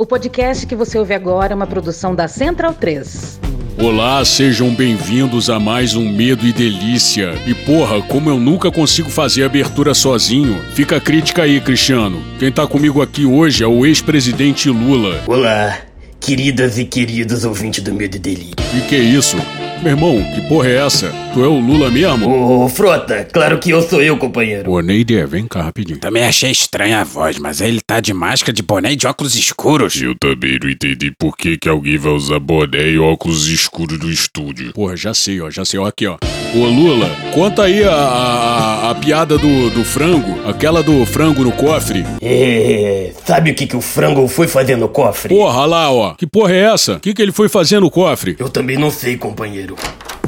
O 0.00 0.06
podcast 0.06 0.64
que 0.64 0.76
você 0.76 0.96
ouve 0.96 1.12
agora 1.12 1.52
é 1.52 1.56
uma 1.56 1.66
produção 1.66 2.14
da 2.14 2.28
Central 2.28 2.72
3. 2.72 3.40
Olá, 3.82 4.24
sejam 4.24 4.72
bem-vindos 4.72 5.50
a 5.50 5.58
mais 5.58 5.96
um 5.96 6.08
Medo 6.08 6.46
e 6.46 6.52
Delícia. 6.52 7.34
E 7.44 7.52
porra, 7.52 8.00
como 8.02 8.30
eu 8.30 8.38
nunca 8.38 8.70
consigo 8.70 9.10
fazer 9.10 9.42
abertura 9.42 9.94
sozinho, 9.94 10.62
fica 10.72 10.98
a 10.98 11.00
crítica 11.00 11.42
aí, 11.42 11.60
Cristiano. 11.60 12.22
Quem 12.38 12.52
tá 12.52 12.64
comigo 12.64 13.02
aqui 13.02 13.26
hoje 13.26 13.64
é 13.64 13.66
o 13.66 13.84
ex-presidente 13.84 14.70
Lula. 14.70 15.20
Olá, 15.26 15.80
queridas 16.20 16.78
e 16.78 16.84
queridos 16.84 17.44
ouvintes 17.44 17.82
do 17.82 17.92
Medo 17.92 18.14
e 18.14 18.20
Delícia. 18.20 18.54
E 18.76 18.80
que 18.82 18.96
isso? 18.96 19.36
Meu 19.82 19.92
irmão, 19.92 20.16
que 20.34 20.40
porra 20.48 20.68
é 20.68 20.84
essa? 20.84 21.12
Tu 21.32 21.42
é 21.42 21.46
o 21.46 21.60
Lula 21.60 21.88
mesmo? 21.88 22.28
Ô, 22.64 22.68
Frota, 22.68 23.24
claro 23.24 23.58
que 23.58 23.70
eu 23.70 23.80
sou 23.80 24.02
eu, 24.02 24.16
companheiro. 24.16 24.64
Pô, 24.64 24.80
Neide, 24.80 25.24
vem 25.24 25.46
cá 25.46 25.62
rapidinho. 25.62 26.00
Também 26.00 26.24
achei 26.24 26.50
estranha 26.50 27.00
a 27.00 27.04
voz, 27.04 27.38
mas 27.38 27.60
ele 27.60 27.80
tá 27.80 28.00
de 28.00 28.12
máscara, 28.12 28.52
de 28.52 28.62
boné 28.62 28.92
e 28.92 28.96
de 28.96 29.06
óculos 29.06 29.36
escuros. 29.36 30.00
Eu 30.02 30.16
também 30.18 30.58
não 30.60 30.68
entendi 30.68 31.12
por 31.16 31.36
que, 31.36 31.56
que 31.56 31.68
alguém 31.68 31.96
vai 31.96 32.12
usar 32.12 32.40
boné 32.40 32.88
e 32.90 32.98
óculos 32.98 33.46
escuros 33.46 33.98
do 33.98 34.10
estúdio. 34.10 34.72
Porra, 34.72 34.96
já 34.96 35.14
sei, 35.14 35.40
ó, 35.40 35.48
já 35.48 35.64
sei, 35.64 35.78
ó, 35.78 35.86
aqui, 35.86 36.06
ó. 36.08 36.18
Ô 36.54 36.64
Lula, 36.64 37.10
conta 37.34 37.64
aí 37.64 37.84
a, 37.84 37.92
a, 37.92 38.90
a 38.90 38.94
piada 38.94 39.36
do, 39.36 39.68
do 39.68 39.84
frango, 39.84 40.48
aquela 40.48 40.82
do 40.82 41.04
frango 41.04 41.44
no 41.44 41.52
cofre. 41.52 42.06
É, 42.22 43.12
sabe 43.26 43.50
o 43.50 43.54
que, 43.54 43.66
que 43.66 43.76
o 43.76 43.82
frango 43.82 44.26
foi 44.28 44.48
fazer 44.48 44.76
no 44.76 44.88
cofre? 44.88 45.28
Porra, 45.34 45.66
lá, 45.66 45.92
ó. 45.92 46.14
Que 46.14 46.26
porra 46.26 46.54
é 46.54 46.60
essa? 46.72 46.94
O 46.94 47.00
que, 47.00 47.12
que 47.12 47.20
ele 47.20 47.32
foi 47.32 47.50
fazer 47.50 47.80
no 47.80 47.90
cofre? 47.90 48.34
Eu 48.38 48.48
também 48.48 48.78
não 48.78 48.90
sei, 48.90 49.18
companheiro. 49.18 49.76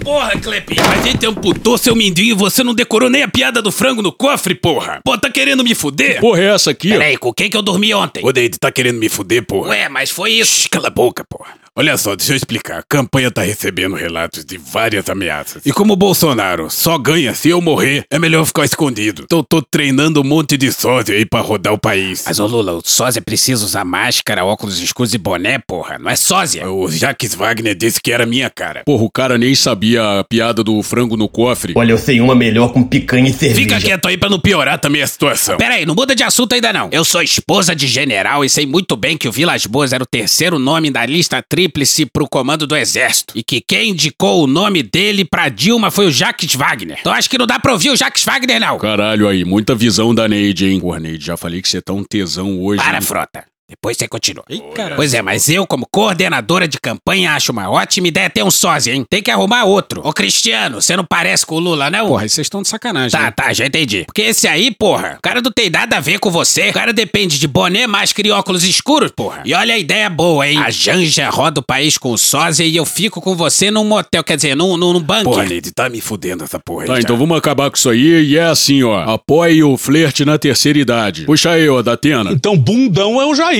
Porra, 0.04 0.38
Clepinho, 0.38 0.82
a 0.82 1.02
gente 1.06 1.24
amputou 1.26 1.78
seu 1.78 1.94
mindinho 1.96 2.32
e 2.32 2.34
você 2.34 2.62
não 2.62 2.74
decorou 2.74 3.08
nem 3.08 3.22
a 3.22 3.28
piada 3.28 3.62
do 3.62 3.72
frango 3.72 4.02
no 4.02 4.12
cofre, 4.12 4.54
porra. 4.54 5.00
Pô, 5.02 5.16
tá 5.16 5.30
querendo 5.30 5.64
me 5.64 5.74
fuder? 5.74 6.20
Porra 6.20 6.40
é 6.40 6.54
essa 6.54 6.70
aqui? 6.70 6.90
Peraí, 6.90 7.16
com 7.16 7.32
quem 7.32 7.48
que 7.48 7.56
eu 7.56 7.62
dormi 7.62 7.94
ontem? 7.94 8.22
Ô, 8.24 8.30
Neide, 8.30 8.58
tá 8.58 8.70
querendo 8.70 8.98
me 8.98 9.08
fuder, 9.08 9.44
porra? 9.46 9.70
Ué, 9.70 9.88
mas 9.88 10.10
foi 10.10 10.32
isso. 10.32 10.62
Shh, 10.62 10.68
cala 10.68 10.88
a 10.88 10.90
boca, 10.90 11.24
porra. 11.28 11.54
Olha 11.76 11.96
só, 11.96 12.16
deixa 12.16 12.32
eu 12.32 12.36
explicar. 12.36 12.80
A 12.80 12.82
campanha 12.82 13.30
tá 13.30 13.42
recebendo 13.42 13.94
relatos 13.94 14.44
de 14.44 14.58
várias 14.58 15.08
ameaças. 15.08 15.64
E 15.64 15.72
como 15.72 15.92
o 15.92 15.96
Bolsonaro 15.96 16.68
só 16.68 16.98
ganha 16.98 17.32
se 17.32 17.48
eu 17.48 17.60
morrer, 17.60 18.04
é 18.10 18.18
melhor 18.18 18.44
ficar 18.44 18.64
escondido. 18.64 19.22
Então 19.24 19.44
tô 19.48 19.62
treinando 19.62 20.20
um 20.20 20.24
monte 20.24 20.56
de 20.56 20.72
sósia 20.72 21.14
aí 21.14 21.24
pra 21.24 21.40
rodar 21.40 21.72
o 21.72 21.78
país. 21.78 22.24
Mas, 22.26 22.40
ô 22.40 22.46
Lula, 22.46 22.72
o 22.72 22.82
sósia 22.84 23.22
precisa 23.22 23.64
usar 23.64 23.84
máscara, 23.84 24.44
óculos 24.44 24.80
escuros 24.80 25.14
e 25.14 25.18
boné, 25.18 25.60
porra. 25.60 25.96
Não 25.96 26.10
é 26.10 26.16
sósia. 26.16 26.68
O 26.68 26.90
Jacques 26.90 27.36
Wagner 27.36 27.76
disse 27.76 28.00
que 28.02 28.10
era 28.10 28.26
minha 28.26 28.50
cara. 28.50 28.82
Porra, 28.84 29.04
o 29.04 29.10
cara 29.10 29.38
nem 29.38 29.54
sabia 29.54 30.18
a 30.18 30.24
piada 30.24 30.64
do 30.64 30.82
frango 30.82 31.16
no 31.16 31.28
cofre. 31.28 31.72
Olha, 31.76 31.92
eu 31.92 31.98
sei 31.98 32.20
uma 32.20 32.34
melhor 32.34 32.72
com 32.72 32.82
picanha 32.82 33.30
e 33.30 33.32
cerveja. 33.32 33.60
Fica 33.60 33.80
quieto 33.80 34.08
aí 34.08 34.18
pra 34.18 34.28
não 34.28 34.40
piorar 34.40 34.80
também 34.80 35.02
a 35.02 35.06
situação. 35.06 35.56
Pera 35.56 35.74
aí, 35.74 35.86
não 35.86 35.94
muda 35.94 36.16
de 36.16 36.24
assunto 36.24 36.52
ainda 36.52 36.72
não. 36.72 36.88
Eu 36.90 37.04
sou 37.04 37.22
esposa 37.22 37.76
de 37.76 37.86
general 37.86 38.44
e 38.44 38.50
sei 38.50 38.66
muito 38.66 38.96
bem 38.96 39.16
que 39.16 39.28
o 39.28 39.32
Vilas 39.32 39.66
Boas 39.66 39.92
era 39.92 40.02
o 40.02 40.06
terceiro 40.06 40.58
nome 40.58 40.90
da 40.90 41.06
lista 41.06 41.40
tríplice 41.60 42.06
pro 42.06 42.26
comando 42.26 42.66
do 42.66 42.74
exército. 42.74 43.34
E 43.36 43.42
que 43.42 43.60
quem 43.60 43.90
indicou 43.90 44.42
o 44.42 44.46
nome 44.46 44.82
dele 44.82 45.26
pra 45.26 45.50
Dilma 45.50 45.90
foi 45.90 46.06
o 46.06 46.10
Jacques 46.10 46.54
Wagner. 46.54 46.96
Então 47.00 47.12
acho 47.12 47.28
que 47.28 47.36
não 47.36 47.46
dá 47.46 47.58
pra 47.58 47.72
ouvir 47.72 47.90
o 47.90 47.96
Jacques 47.96 48.24
Wagner 48.24 48.58
não. 48.58 48.78
Caralho 48.78 49.28
aí, 49.28 49.44
muita 49.44 49.74
visão 49.74 50.14
da 50.14 50.26
Neide, 50.26 50.66
hein? 50.66 50.80
Porra, 50.80 50.98
Neide, 50.98 51.22
já 51.22 51.36
falei 51.36 51.60
que 51.60 51.68
você 51.68 51.82
tá 51.82 51.92
um 51.92 52.02
tesão 52.02 52.62
hoje. 52.62 52.82
Para, 52.82 52.96
hein? 52.96 53.02
frota. 53.02 53.49
Depois 53.70 53.96
você 53.96 54.08
continua. 54.08 54.44
Pois 54.96 55.14
é, 55.14 55.22
mas 55.22 55.48
eu, 55.48 55.64
como 55.64 55.86
coordenadora 55.88 56.66
de 56.66 56.76
campanha, 56.80 57.34
acho 57.34 57.52
uma 57.52 57.70
ótima 57.70 58.08
ideia 58.08 58.28
ter 58.28 58.42
um 58.42 58.50
sósia, 58.50 58.92
hein? 58.92 59.06
Tem 59.08 59.22
que 59.22 59.30
arrumar 59.30 59.62
outro. 59.62 60.02
Ô, 60.04 60.12
Cristiano, 60.12 60.82
você 60.82 60.96
não 60.96 61.04
parece 61.04 61.46
com 61.46 61.54
o 61.54 61.60
Lula, 61.60 61.88
não? 61.88 62.08
Porra, 62.08 62.28
vocês 62.28 62.46
estão 62.46 62.62
de 62.62 62.68
sacanagem. 62.68 63.12
Tá, 63.16 63.26
né? 63.26 63.30
tá, 63.30 63.52
já 63.52 63.64
entendi. 63.64 64.02
Porque 64.06 64.22
esse 64.22 64.48
aí, 64.48 64.74
porra, 64.74 65.14
o 65.18 65.22
cara 65.22 65.40
não 65.40 65.52
tem 65.52 65.70
nada 65.70 65.98
a 65.98 66.00
ver 66.00 66.18
com 66.18 66.32
você. 66.32 66.70
O 66.70 66.72
cara 66.72 66.92
depende 66.92 67.38
de 67.38 67.46
boné, 67.46 67.86
máscara 67.86 68.26
e 68.26 68.32
óculos 68.32 68.64
escuros, 68.64 69.12
porra. 69.14 69.42
E 69.44 69.54
olha 69.54 69.74
a 69.74 69.78
ideia 69.78 70.10
boa, 70.10 70.48
hein? 70.48 70.58
A 70.58 70.68
Janja 70.70 71.30
roda 71.30 71.60
o 71.60 71.62
país 71.62 71.96
com 71.96 72.10
o 72.10 72.18
sósia 72.18 72.64
e 72.64 72.74
eu 72.74 72.84
fico 72.84 73.20
com 73.20 73.36
você 73.36 73.70
num 73.70 73.84
motel, 73.84 74.24
quer 74.24 74.34
dizer, 74.34 74.56
num, 74.56 74.76
num, 74.76 74.94
num 74.94 75.00
bunker. 75.00 75.22
Porra, 75.22 75.44
Neide, 75.44 75.70
tá 75.70 75.88
me 75.88 76.00
fudendo 76.00 76.42
essa 76.42 76.58
porra 76.58 76.82
aí. 76.82 76.88
Tá, 76.88 76.98
então 76.98 77.16
vamos 77.16 77.38
acabar 77.38 77.70
com 77.70 77.76
isso 77.76 77.88
aí 77.88 78.24
e 78.24 78.36
é 78.36 78.42
assim, 78.42 78.82
ó. 78.82 79.00
Apoie 79.14 79.62
o 79.62 79.76
flerte 79.76 80.24
na 80.24 80.36
terceira 80.38 80.78
idade. 80.78 81.24
Puxa 81.24 81.52
aí, 81.52 81.68
ó, 81.68 81.80
Datena. 81.82 82.32
Então, 82.32 82.56
bundão 82.56 83.22
é 83.22 83.26
o 83.26 83.34
Jair. 83.34 83.59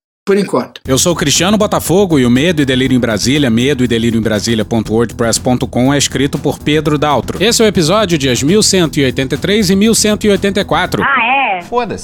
Por 0.23 0.37
enquanto. 0.37 0.81
Eu 0.87 0.99
sou 0.99 1.13
o 1.13 1.15
Cristiano 1.15 1.57
Botafogo 1.57 2.19
e 2.19 2.25
o 2.27 2.29
Medo 2.29 2.61
e 2.61 2.65
Delírio 2.65 2.95
em 2.95 2.99
Brasília, 2.99 3.49
medo 3.49 3.83
e 3.83 3.87
delírio 3.87 4.19
em 4.19 4.21
Brasília.wordpress.com 4.21 5.91
é 5.91 5.97
escrito 5.97 6.37
por 6.37 6.59
Pedro 6.59 6.95
Daltro. 6.99 7.43
Esse 7.43 7.63
é 7.63 7.65
o 7.65 7.67
episódio 7.67 8.19
dias 8.19 8.43
1183 8.43 9.71
e 9.71 9.75
1184. 9.75 11.01
Ah, 11.03 11.25
é? 11.25 11.41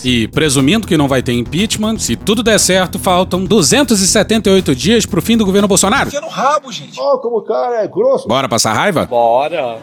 E 0.03 0.27
presumindo 0.29 0.87
que 0.87 0.97
não 0.97 1.07
vai 1.07 1.21
ter 1.21 1.33
impeachment, 1.33 1.99
se 1.99 2.15
tudo 2.15 2.41
der 2.41 2.59
certo, 2.59 2.97
faltam 2.97 3.45
278 3.45 4.75
dias 4.75 5.05
pro 5.05 5.21
fim 5.21 5.37
do 5.37 5.45
governo 5.45 5.67
Bolsonaro. 5.67 6.09
no 6.19 6.27
rabo, 6.27 6.71
gente. 6.71 6.99
Ó, 6.99 7.17
como 7.19 7.37
o 7.37 7.43
cara 7.43 7.83
é 7.83 7.87
grosso. 7.87 8.27
Bora 8.27 8.49
passar 8.49 8.73
raiva? 8.73 9.05
Bora! 9.05 9.77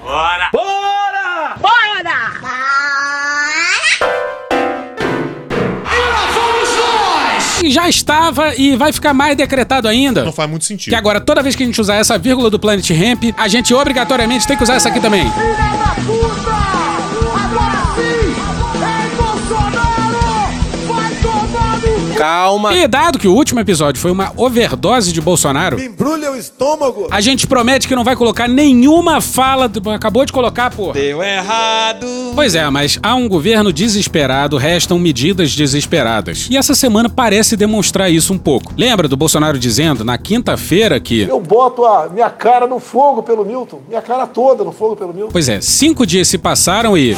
E 3.81 3.84
já 7.65 7.89
estava 7.89 8.55
e 8.57 8.77
vai 8.77 8.93
ficar 8.93 9.15
mais 9.15 9.37
decretado 9.37 9.89
ainda. 9.89 10.25
Não 10.25 10.33
faz 10.33 10.49
muito 10.49 10.65
sentido. 10.65 10.91
Que 10.91 10.97
agora, 10.97 11.21
toda 11.21 11.43
vez 11.43 11.55
que 11.57 11.63
a 11.63 11.67
gente 11.67 11.81
usar 11.81 11.97
essa 11.97 12.19
vírgula 12.19 12.51
do 12.51 12.59
Planet 12.59 12.89
Ramp, 12.91 13.35
a 13.37 13.49
gente 13.49 13.73
obrigatoriamente 13.73 14.47
tem 14.47 14.57
que 14.57 14.63
usar 14.63 14.75
essa 14.75 14.89
aqui 14.89 15.01
também. 15.01 15.25
Calma. 22.25 22.75
E 22.75 22.89
dado 22.89 23.19
que 23.19 23.29
o 23.29 23.35
último 23.35 23.61
episódio 23.61 24.01
foi 24.01 24.11
uma 24.11 24.33
overdose 24.35 25.13
de 25.13 25.21
Bolsonaro, 25.21 25.79
Embrulha 25.79 26.33
o 26.33 26.37
estômago. 26.37 27.07
a 27.11 27.21
gente 27.21 27.47
promete 27.47 27.87
que 27.87 27.95
não 27.95 28.03
vai 28.03 28.17
colocar 28.17 28.49
nenhuma 28.49 29.21
fala. 29.21 29.69
do- 29.69 29.91
Acabou 29.91 30.25
de 30.25 30.33
colocar, 30.33 30.71
pô. 30.71 30.93
Deu 30.93 31.23
errado. 31.23 32.07
Pois 32.35 32.55
é, 32.55 32.69
mas 32.71 32.99
há 33.03 33.15
um 33.15 33.29
governo 33.29 33.71
desesperado, 33.73 34.57
restam 34.57 34.99
medidas 34.99 35.55
desesperadas. 35.55 36.49
E 36.51 36.57
essa 36.57 36.75
semana 36.75 37.09
parece 37.11 37.57
demonstrar 37.59 38.11
isso 38.11 38.33
um 38.33 38.39
pouco. 38.39 38.73
Lembra 38.77 39.07
do 39.07 39.17
Bolsonaro 39.19 39.59
dizendo 39.59 40.03
na 40.03 40.17
quinta-feira 40.17 40.99
que. 40.99 41.23
Eu 41.23 41.41
boto 41.41 41.85
a 41.85 42.09
minha 42.09 42.31
cara 42.31 42.67
no 42.67 42.81
fogo 42.81 43.23
pelo 43.23 43.45
Milton. 43.45 43.83
Minha 43.87 44.01
cara 44.01 44.27
toda 44.27 44.65
no 44.65 44.73
fogo 44.73 44.97
pelo 44.97 45.13
Milton. 45.13 45.31
Pois 45.31 45.49
é, 45.51 45.61
cinco 45.61 46.07
dias 46.07 46.27
se 46.29 46.39
passaram 46.39 46.97
e. 46.97 47.15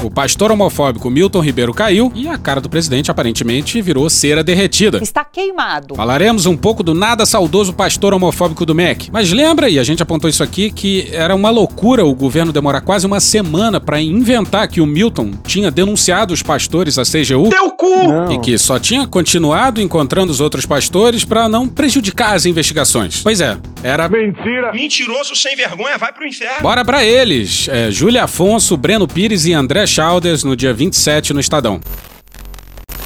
O 0.00 0.08
pastor 0.08 0.52
homofóbico 0.52 1.10
Milton 1.10 1.40
Ribeiro 1.40 1.74
caiu 1.74 2.12
e 2.14 2.28
a 2.28 2.38
cara 2.38 2.60
do 2.60 2.68
presidente 2.68 3.10
aparentemente 3.10 3.82
virou 3.82 4.08
cera 4.08 4.44
derretida. 4.44 4.98
Está 5.02 5.24
queimado. 5.24 5.96
Falaremos 5.96 6.46
um 6.46 6.56
pouco 6.56 6.84
do 6.84 6.94
nada 6.94 7.26
saudoso 7.26 7.72
pastor 7.72 8.14
homofóbico 8.14 8.64
do 8.64 8.76
MEC. 8.76 9.10
Mas 9.12 9.32
lembra, 9.32 9.68
e 9.68 9.76
a 9.76 9.82
gente 9.82 10.00
apontou 10.00 10.30
isso 10.30 10.42
aqui, 10.42 10.70
que 10.70 11.08
era 11.12 11.34
uma 11.34 11.50
loucura 11.50 12.04
o 12.04 12.14
governo 12.14 12.52
demorar 12.52 12.80
quase 12.80 13.06
uma 13.06 13.18
semana 13.18 13.80
para 13.80 14.00
inventar 14.00 14.68
que 14.68 14.80
o 14.80 14.86
Milton 14.86 15.32
tinha 15.44 15.68
denunciado 15.68 16.32
os 16.32 16.42
pastores 16.44 16.96
à 16.96 17.02
CGU 17.02 17.50
Teu 17.50 17.70
cu! 17.72 18.32
e 18.32 18.38
que 18.38 18.56
só 18.56 18.78
tinha 18.78 19.04
continuado 19.04 19.80
encontrando 19.80 20.30
os 20.30 20.40
outros 20.40 20.64
pastores 20.64 21.24
para 21.24 21.48
não 21.48 21.68
prejudicar 21.68 22.36
as 22.36 22.46
investigações. 22.46 23.20
Pois 23.20 23.40
é, 23.40 23.58
era 23.82 24.08
Mentiroso 24.08 25.34
sem 25.34 25.56
vergonha, 25.56 25.98
vai 25.98 26.12
pro 26.12 26.24
inferno. 26.24 26.62
Bora 26.62 26.84
pra 26.84 27.04
eles! 27.04 27.68
É, 27.68 27.90
Júlia 27.90 28.24
Afonso, 28.24 28.76
Breno 28.76 29.08
Pires 29.08 29.44
e 29.44 29.52
André 29.52 29.87
Chalders 29.88 30.44
no 30.44 30.54
dia 30.54 30.74
27 30.74 31.32
no 31.32 31.40
Estadão. 31.40 31.80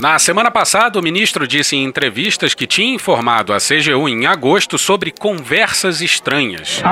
Na 0.02 0.18
semana 0.18 0.50
passada, 0.50 0.98
o 0.98 1.02
ministro 1.02 1.46
disse 1.46 1.76
em 1.76 1.84
entrevistas 1.84 2.54
que 2.54 2.66
tinha 2.66 2.92
informado 2.92 3.52
a 3.52 3.58
CGU 3.58 4.08
em 4.08 4.26
agosto 4.26 4.76
sobre 4.76 5.12
conversas 5.12 6.00
estranhas. 6.00 6.82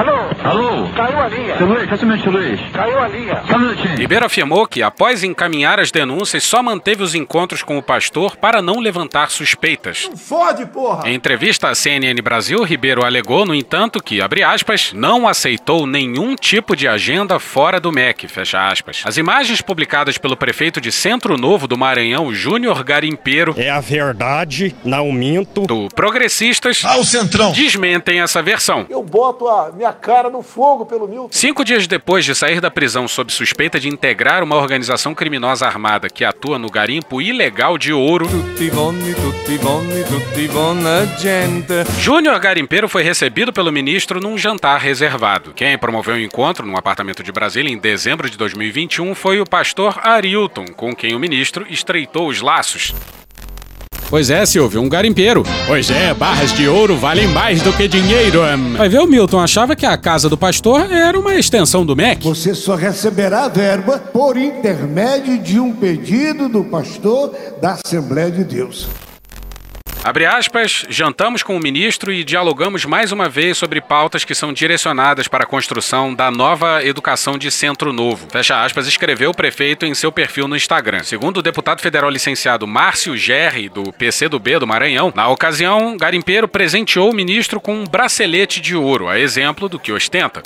Ribeiro 3.98 4.26
afirmou 4.26 4.64
que, 4.64 4.80
após 4.80 5.24
encaminhar 5.24 5.80
as 5.80 5.90
denúncias, 5.90 6.44
só 6.44 6.62
manteve 6.62 7.02
os 7.02 7.16
encontros 7.16 7.64
com 7.64 7.76
o 7.76 7.82
pastor 7.82 8.36
para 8.36 8.62
não 8.62 8.78
levantar 8.78 9.28
suspeitas. 9.28 10.08
Fode, 10.14 10.66
porra! 10.66 11.08
Em 11.08 11.14
entrevista 11.14 11.68
à 11.68 11.74
CNN 11.74 12.22
Brasil, 12.22 12.62
Ribeiro 12.62 13.04
alegou, 13.04 13.44
no 13.44 13.56
entanto, 13.56 14.00
que, 14.00 14.22
abre 14.22 14.44
aspas, 14.44 14.92
não 14.92 15.26
aceitou 15.26 15.84
nenhum 15.84 16.36
tipo 16.36 16.76
de 16.76 16.86
agenda 16.86 17.40
fora 17.40 17.80
do 17.80 17.90
MEC, 17.90 18.28
fecha 18.28 18.68
aspas. 18.68 19.02
As 19.04 19.16
imagens 19.16 19.60
publicadas 19.60 20.16
pelo 20.16 20.36
prefeito 20.36 20.80
de 20.80 20.92
Centro 20.92 21.36
Novo 21.36 21.66
do 21.66 21.76
Maranhão, 21.76 22.32
Júnior 22.32 22.84
Gari 22.84 22.99
Garimpeiro. 23.00 23.54
É 23.56 23.70
a 23.70 23.80
verdade, 23.80 24.74
não 24.84 25.10
minto. 25.10 25.62
Do 25.62 25.88
Progressistas. 25.88 26.82
Ah, 26.84 26.98
o 26.98 27.04
Centrão. 27.04 27.50
Desmentem 27.50 28.20
essa 28.20 28.42
versão. 28.42 28.84
Eu 28.90 29.02
boto 29.02 29.48
a 29.48 29.72
minha 29.72 29.92
cara 29.92 30.28
no 30.28 30.42
fogo 30.42 30.84
pelo 30.84 31.08
Milton. 31.08 31.30
Cinco 31.30 31.64
dias 31.64 31.86
depois 31.86 32.26
de 32.26 32.34
sair 32.34 32.60
da 32.60 32.70
prisão 32.70 33.08
sob 33.08 33.32
suspeita 33.32 33.80
de 33.80 33.88
integrar 33.88 34.44
uma 34.44 34.56
organização 34.56 35.14
criminosa 35.14 35.66
armada 35.66 36.10
que 36.10 36.24
atua 36.24 36.58
no 36.58 36.68
garimpo 36.68 37.22
ilegal 37.22 37.78
de 37.78 37.90
ouro, 37.90 38.26
Júnior 41.98 42.38
Garimpeiro 42.38 42.88
foi 42.88 43.02
recebido 43.02 43.50
pelo 43.50 43.72
ministro 43.72 44.20
num 44.20 44.36
jantar 44.36 44.78
reservado. 44.78 45.52
Quem 45.54 45.78
promoveu 45.78 46.16
o 46.16 46.20
encontro 46.20 46.66
num 46.66 46.76
apartamento 46.76 47.22
de 47.22 47.32
Brasília 47.32 47.72
em 47.72 47.78
dezembro 47.78 48.28
de 48.28 48.36
2021 48.36 49.14
foi 49.14 49.40
o 49.40 49.46
pastor 49.46 49.98
Arilton, 50.02 50.66
com 50.76 50.94
quem 50.94 51.14
o 51.14 51.18
ministro 51.18 51.64
estreitou 51.70 52.28
os 52.28 52.42
laços. 52.42 52.89
Pois 54.10 54.28
é, 54.28 54.44
Silvio, 54.44 54.82
um 54.82 54.88
garimpeiro. 54.88 55.44
Pois 55.68 55.88
é, 55.88 56.12
barras 56.12 56.52
de 56.52 56.66
ouro 56.66 56.96
valem 56.96 57.28
mais 57.28 57.62
do 57.62 57.72
que 57.72 57.86
dinheiro. 57.86 58.40
Vai 58.76 58.88
ver, 58.88 58.98
o 58.98 59.06
Milton 59.06 59.38
achava 59.38 59.76
que 59.76 59.86
a 59.86 59.96
casa 59.96 60.28
do 60.28 60.36
pastor 60.36 60.90
era 60.90 61.16
uma 61.16 61.36
extensão 61.36 61.86
do 61.86 61.94
MEC. 61.94 62.24
Você 62.24 62.52
só 62.52 62.74
receberá 62.74 63.46
verba 63.46 63.98
por 63.98 64.36
intermédio 64.36 65.38
de 65.38 65.60
um 65.60 65.72
pedido 65.72 66.48
do 66.48 66.64
pastor 66.64 67.32
da 67.62 67.78
Assembleia 67.84 68.32
de 68.32 68.42
Deus. 68.42 68.88
Abre 70.02 70.24
aspas, 70.24 70.86
jantamos 70.88 71.42
com 71.42 71.54
o 71.54 71.60
ministro 71.60 72.10
e 72.10 72.24
dialogamos 72.24 72.86
mais 72.86 73.12
uma 73.12 73.28
vez 73.28 73.58
sobre 73.58 73.82
pautas 73.82 74.24
que 74.24 74.34
são 74.34 74.50
direcionadas 74.50 75.28
para 75.28 75.44
a 75.44 75.46
construção 75.46 76.14
da 76.14 76.30
nova 76.30 76.82
educação 76.82 77.36
de 77.36 77.50
Centro 77.50 77.92
Novo. 77.92 78.26
Fecha 78.30 78.64
aspas, 78.64 78.86
escreveu 78.86 79.30
o 79.30 79.34
prefeito 79.34 79.84
em 79.84 79.94
seu 79.94 80.10
perfil 80.10 80.48
no 80.48 80.56
Instagram. 80.56 81.02
Segundo 81.02 81.36
o 81.36 81.42
deputado 81.42 81.82
federal 81.82 82.08
licenciado 82.08 82.66
Márcio 82.66 83.14
Gerri, 83.14 83.68
do 83.68 83.92
PCdoB 83.92 84.60
do 84.60 84.66
Maranhão, 84.66 85.12
na 85.14 85.28
ocasião, 85.28 85.98
Garimpeiro 85.98 86.48
presenteou 86.48 87.10
o 87.10 87.14
ministro 87.14 87.60
com 87.60 87.74
um 87.74 87.84
bracelete 87.84 88.58
de 88.58 88.74
ouro, 88.74 89.06
a 89.06 89.18
exemplo 89.18 89.68
do 89.68 89.78
que 89.78 89.92
ostenta. 89.92 90.42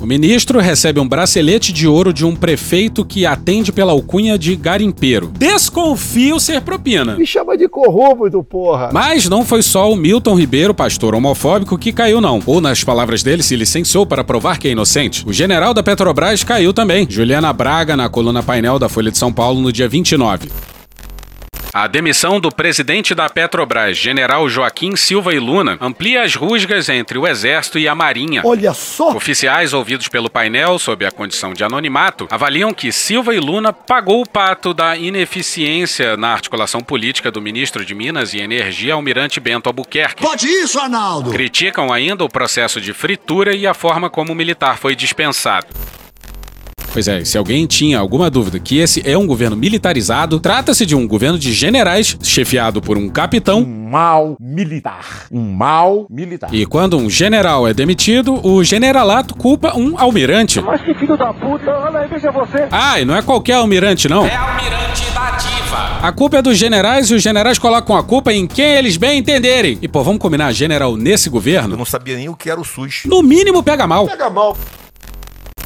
O 0.00 0.06
ministro 0.06 0.58
recebe 0.60 0.98
um 0.98 1.06
bracelete 1.06 1.74
de 1.74 1.86
ouro 1.86 2.10
de 2.10 2.24
um 2.24 2.34
prefeito 2.34 3.04
que 3.04 3.26
atende 3.26 3.70
pela 3.70 3.92
alcunha 3.92 4.38
de 4.38 4.56
garimpeiro. 4.56 5.30
Desconfio 5.36 6.40
ser 6.40 6.62
propina. 6.62 7.16
Me 7.16 7.26
chama 7.26 7.54
de 7.54 7.68
corrupto, 7.68 8.42
porra. 8.42 8.88
Mas 8.94 9.28
não 9.28 9.44
foi 9.44 9.60
só 9.60 9.92
o 9.92 9.96
Milton 9.96 10.34
Ribeiro, 10.34 10.72
pastor 10.72 11.14
homofóbico, 11.14 11.76
que 11.76 11.92
caiu, 11.92 12.18
não. 12.18 12.40
Ou, 12.46 12.62
nas 12.62 12.82
palavras 12.82 13.22
dele, 13.22 13.42
se 13.42 13.54
licenciou 13.54 14.06
para 14.06 14.24
provar 14.24 14.58
que 14.58 14.68
é 14.68 14.70
inocente. 14.70 15.22
O 15.28 15.34
general 15.34 15.74
da 15.74 15.82
Petrobras 15.82 16.42
caiu 16.42 16.72
também. 16.72 17.06
Juliana 17.08 17.52
Braga, 17.52 17.94
na 17.94 18.08
coluna 18.08 18.42
painel 18.42 18.78
da 18.78 18.88
Folha 18.88 19.10
de 19.10 19.18
São 19.18 19.30
Paulo, 19.30 19.60
no 19.60 19.70
dia 19.70 19.86
29. 19.86 20.48
A 21.72 21.86
demissão 21.86 22.40
do 22.40 22.50
presidente 22.50 23.14
da 23.14 23.30
Petrobras, 23.30 23.96
general 23.96 24.48
Joaquim 24.48 24.96
Silva 24.96 25.32
e 25.32 25.38
Luna, 25.38 25.78
amplia 25.80 26.22
as 26.22 26.34
rusgas 26.34 26.88
entre 26.88 27.16
o 27.16 27.28
Exército 27.28 27.78
e 27.78 27.86
a 27.86 27.94
Marinha. 27.94 28.42
Olha 28.44 28.74
só! 28.74 29.14
Oficiais 29.14 29.72
ouvidos 29.72 30.08
pelo 30.08 30.28
painel 30.28 30.80
sob 30.80 31.06
a 31.06 31.12
condição 31.12 31.54
de 31.54 31.62
anonimato 31.62 32.26
avaliam 32.28 32.74
que 32.74 32.90
Silva 32.90 33.36
e 33.36 33.38
Luna 33.38 33.72
pagou 33.72 34.20
o 34.20 34.28
pato 34.28 34.74
da 34.74 34.96
ineficiência 34.96 36.16
na 36.16 36.32
articulação 36.32 36.80
política 36.80 37.30
do 37.30 37.40
ministro 37.40 37.84
de 37.84 37.94
Minas 37.94 38.34
e 38.34 38.40
Energia, 38.40 38.94
Almirante 38.94 39.38
Bento 39.38 39.68
Albuquerque. 39.68 40.24
Pode 40.24 40.48
isso, 40.48 40.76
Arnaldo! 40.80 41.30
Criticam 41.30 41.92
ainda 41.92 42.24
o 42.24 42.28
processo 42.28 42.80
de 42.80 42.92
fritura 42.92 43.54
e 43.54 43.64
a 43.64 43.74
forma 43.74 44.10
como 44.10 44.32
o 44.32 44.36
militar 44.36 44.76
foi 44.76 44.96
dispensado. 44.96 45.68
Pois 46.92 47.06
é, 47.06 47.24
se 47.24 47.38
alguém 47.38 47.66
tinha 47.66 47.98
alguma 47.98 48.28
dúvida 48.28 48.58
que 48.58 48.78
esse 48.78 49.00
é 49.08 49.16
um 49.16 49.26
governo 49.26 49.56
militarizado, 49.56 50.40
trata-se 50.40 50.84
de 50.84 50.96
um 50.96 51.06
governo 51.06 51.38
de 51.38 51.52
generais 51.52 52.16
chefiado 52.20 52.80
por 52.82 52.98
um 52.98 53.08
capitão. 53.08 53.60
Um 53.60 53.88
mal 53.90 54.36
militar. 54.40 55.26
Um 55.30 55.52
mal 55.52 56.06
militar. 56.10 56.52
E 56.52 56.66
quando 56.66 56.96
um 56.96 57.08
general 57.08 57.66
é 57.68 57.72
demitido, 57.72 58.44
o 58.44 58.64
generalato 58.64 59.34
culpa 59.34 59.76
um 59.76 59.98
almirante. 59.98 60.60
Mas 60.60 60.80
que 60.80 60.92
filho 60.94 61.16
da 61.16 61.32
puta, 61.32 61.70
olha 61.70 62.00
aí, 62.00 62.08
veja 62.08 62.30
você. 62.32 62.66
Ah, 62.72 63.00
e 63.00 63.04
não 63.04 63.14
é 63.14 63.22
qualquer 63.22 63.54
almirante, 63.54 64.08
não. 64.08 64.26
É 64.26 64.34
almirante 64.34 65.10
da 65.12 65.30
diva. 65.30 65.98
A 66.02 66.12
culpa 66.12 66.38
é 66.38 66.42
dos 66.42 66.58
generais 66.58 67.08
e 67.10 67.14
os 67.14 67.22
generais 67.22 67.58
colocam 67.58 67.96
a 67.96 68.02
culpa 68.02 68.32
em 68.32 68.46
quem 68.46 68.74
eles 68.74 68.96
bem 68.96 69.18
entenderem. 69.18 69.78
E 69.80 69.86
pô, 69.86 70.02
vamos 70.02 70.20
combinar 70.20 70.52
general 70.52 70.96
nesse 70.96 71.30
governo? 71.30 71.74
Eu 71.74 71.78
não 71.78 71.84
sabia 71.84 72.16
nem 72.16 72.28
o 72.28 72.34
que 72.34 72.50
era 72.50 72.60
o 72.60 72.64
SUS. 72.64 73.02
No 73.06 73.22
mínimo 73.22 73.62
pega 73.62 73.86
mal. 73.86 74.06
Pega 74.06 74.28
mal. 74.28 74.56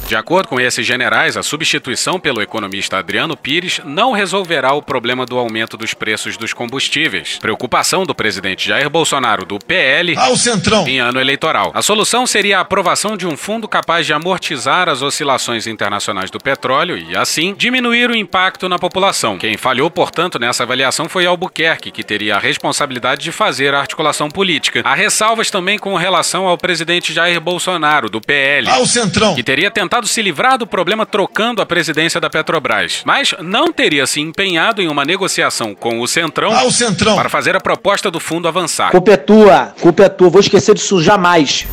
De 0.07 0.15
acordo 0.15 0.47
com 0.49 0.59
esses 0.59 0.85
generais, 0.85 1.35
a 1.35 1.41
substituição 1.41 2.19
pelo 2.19 2.39
economista 2.39 2.99
Adriano 2.99 3.35
Pires 3.35 3.81
não 3.83 4.11
resolverá 4.11 4.71
o 4.71 4.81
problema 4.81 5.25
do 5.25 5.35
aumento 5.35 5.75
dos 5.75 5.95
preços 5.95 6.37
dos 6.37 6.53
combustíveis. 6.53 7.39
Preocupação 7.41 8.05
do 8.05 8.13
presidente 8.13 8.67
Jair 8.67 8.87
Bolsonaro 8.87 9.45
do 9.47 9.57
PL 9.57 10.13
Ah, 10.15 10.29
o 10.29 10.37
Centrão. 10.37 10.87
em 10.87 10.99
ano 10.99 11.19
eleitoral. 11.19 11.71
A 11.73 11.81
solução 11.81 12.27
seria 12.27 12.59
a 12.59 12.61
aprovação 12.61 13.17
de 13.17 13.25
um 13.25 13.35
fundo 13.35 13.67
capaz 13.67 14.05
de 14.05 14.13
amortizar 14.13 14.87
as 14.89 15.01
oscilações 15.01 15.65
internacionais 15.65 16.29
do 16.29 16.37
petróleo 16.39 16.95
e, 16.99 17.17
assim, 17.17 17.55
diminuir 17.57 18.11
o 18.11 18.15
impacto 18.15 18.69
na 18.69 18.77
população. 18.77 19.39
Quem 19.39 19.57
falhou, 19.57 19.89
portanto, 19.89 20.37
nessa 20.37 20.61
avaliação 20.61 21.09
foi 21.09 21.25
Albuquerque, 21.25 21.89
que 21.89 22.03
teria 22.03 22.35
a 22.35 22.39
responsabilidade 22.39 23.23
de 23.23 23.31
fazer 23.31 23.73
a 23.73 23.79
articulação 23.79 24.29
política. 24.29 24.81
Há 24.85 24.93
ressalvas 24.93 25.49
também 25.49 25.79
com 25.79 25.95
relação 25.95 26.45
ao 26.47 26.59
presidente 26.59 27.11
Jair 27.11 27.41
Bolsonaro, 27.41 28.07
do 28.07 28.21
PL, 28.21 28.69
Ah, 28.69 28.77
o 28.79 28.85
Centrão. 28.85 29.33
que 29.33 29.41
teria 29.41 29.71
tentado 29.71 29.94
se 30.03 30.21
livrar 30.21 30.57
do 30.57 30.67
problema 30.67 31.05
trocando 31.05 31.61
a 31.61 31.65
presidência 31.65 32.19
da 32.19 32.29
Petrobras, 32.29 33.01
mas 33.05 33.33
não 33.41 33.71
teria 33.71 34.05
se 34.05 34.19
empenhado 34.19 34.81
em 34.81 34.87
uma 34.89 35.05
negociação 35.05 35.73
com 35.73 36.01
o 36.01 36.07
Centrão 36.07 36.51
Ah, 36.51 36.65
o 36.65 36.71
Centrão. 36.71 37.15
para 37.15 37.29
fazer 37.29 37.55
a 37.55 37.61
proposta 37.61 38.11
do 38.11 38.19
fundo 38.19 38.47
avançar. 38.47 38.91
Culpa 38.91 39.11
é 39.11 39.17
tua, 39.17 39.73
culpa 39.79 40.03
é 40.03 40.09
tua, 40.09 40.29
vou 40.29 40.41
esquecer 40.41 40.73
disso 40.75 41.01
jamais. 41.01 41.65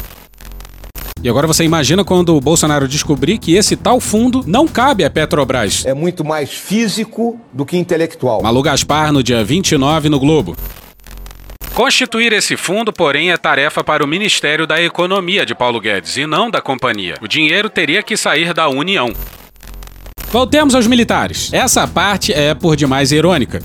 E 1.24 1.28
agora 1.28 1.46
você 1.46 1.62
imagina 1.62 2.04
quando 2.04 2.34
o 2.36 2.40
Bolsonaro 2.40 2.88
descobrir 2.88 3.38
que 3.38 3.54
esse 3.54 3.76
tal 3.76 4.00
fundo 4.00 4.42
não 4.44 4.66
cabe 4.66 5.04
à 5.04 5.10
Petrobras. 5.10 5.86
É 5.86 5.94
muito 5.94 6.24
mais 6.24 6.50
físico 6.50 7.40
do 7.52 7.64
que 7.64 7.76
intelectual. 7.76 8.42
Malu 8.42 8.60
Gaspar, 8.60 9.12
no 9.12 9.22
dia 9.22 9.44
29, 9.44 10.08
no 10.08 10.18
Globo. 10.18 10.56
Constituir 11.74 12.34
esse 12.34 12.54
fundo, 12.54 12.92
porém, 12.92 13.32
é 13.32 13.36
tarefa 13.38 13.82
para 13.82 14.04
o 14.04 14.06
Ministério 14.06 14.66
da 14.66 14.80
Economia 14.80 15.46
de 15.46 15.54
Paulo 15.54 15.80
Guedes 15.80 16.18
e 16.18 16.26
não 16.26 16.50
da 16.50 16.60
companhia. 16.60 17.14
O 17.22 17.26
dinheiro 17.26 17.70
teria 17.70 18.02
que 18.02 18.14
sair 18.14 18.52
da 18.52 18.68
União. 18.68 19.10
Voltemos 20.30 20.74
aos 20.74 20.86
militares. 20.86 21.50
Essa 21.50 21.88
parte 21.88 22.30
é 22.30 22.54
por 22.54 22.76
demais 22.76 23.10
irônica. 23.10 23.62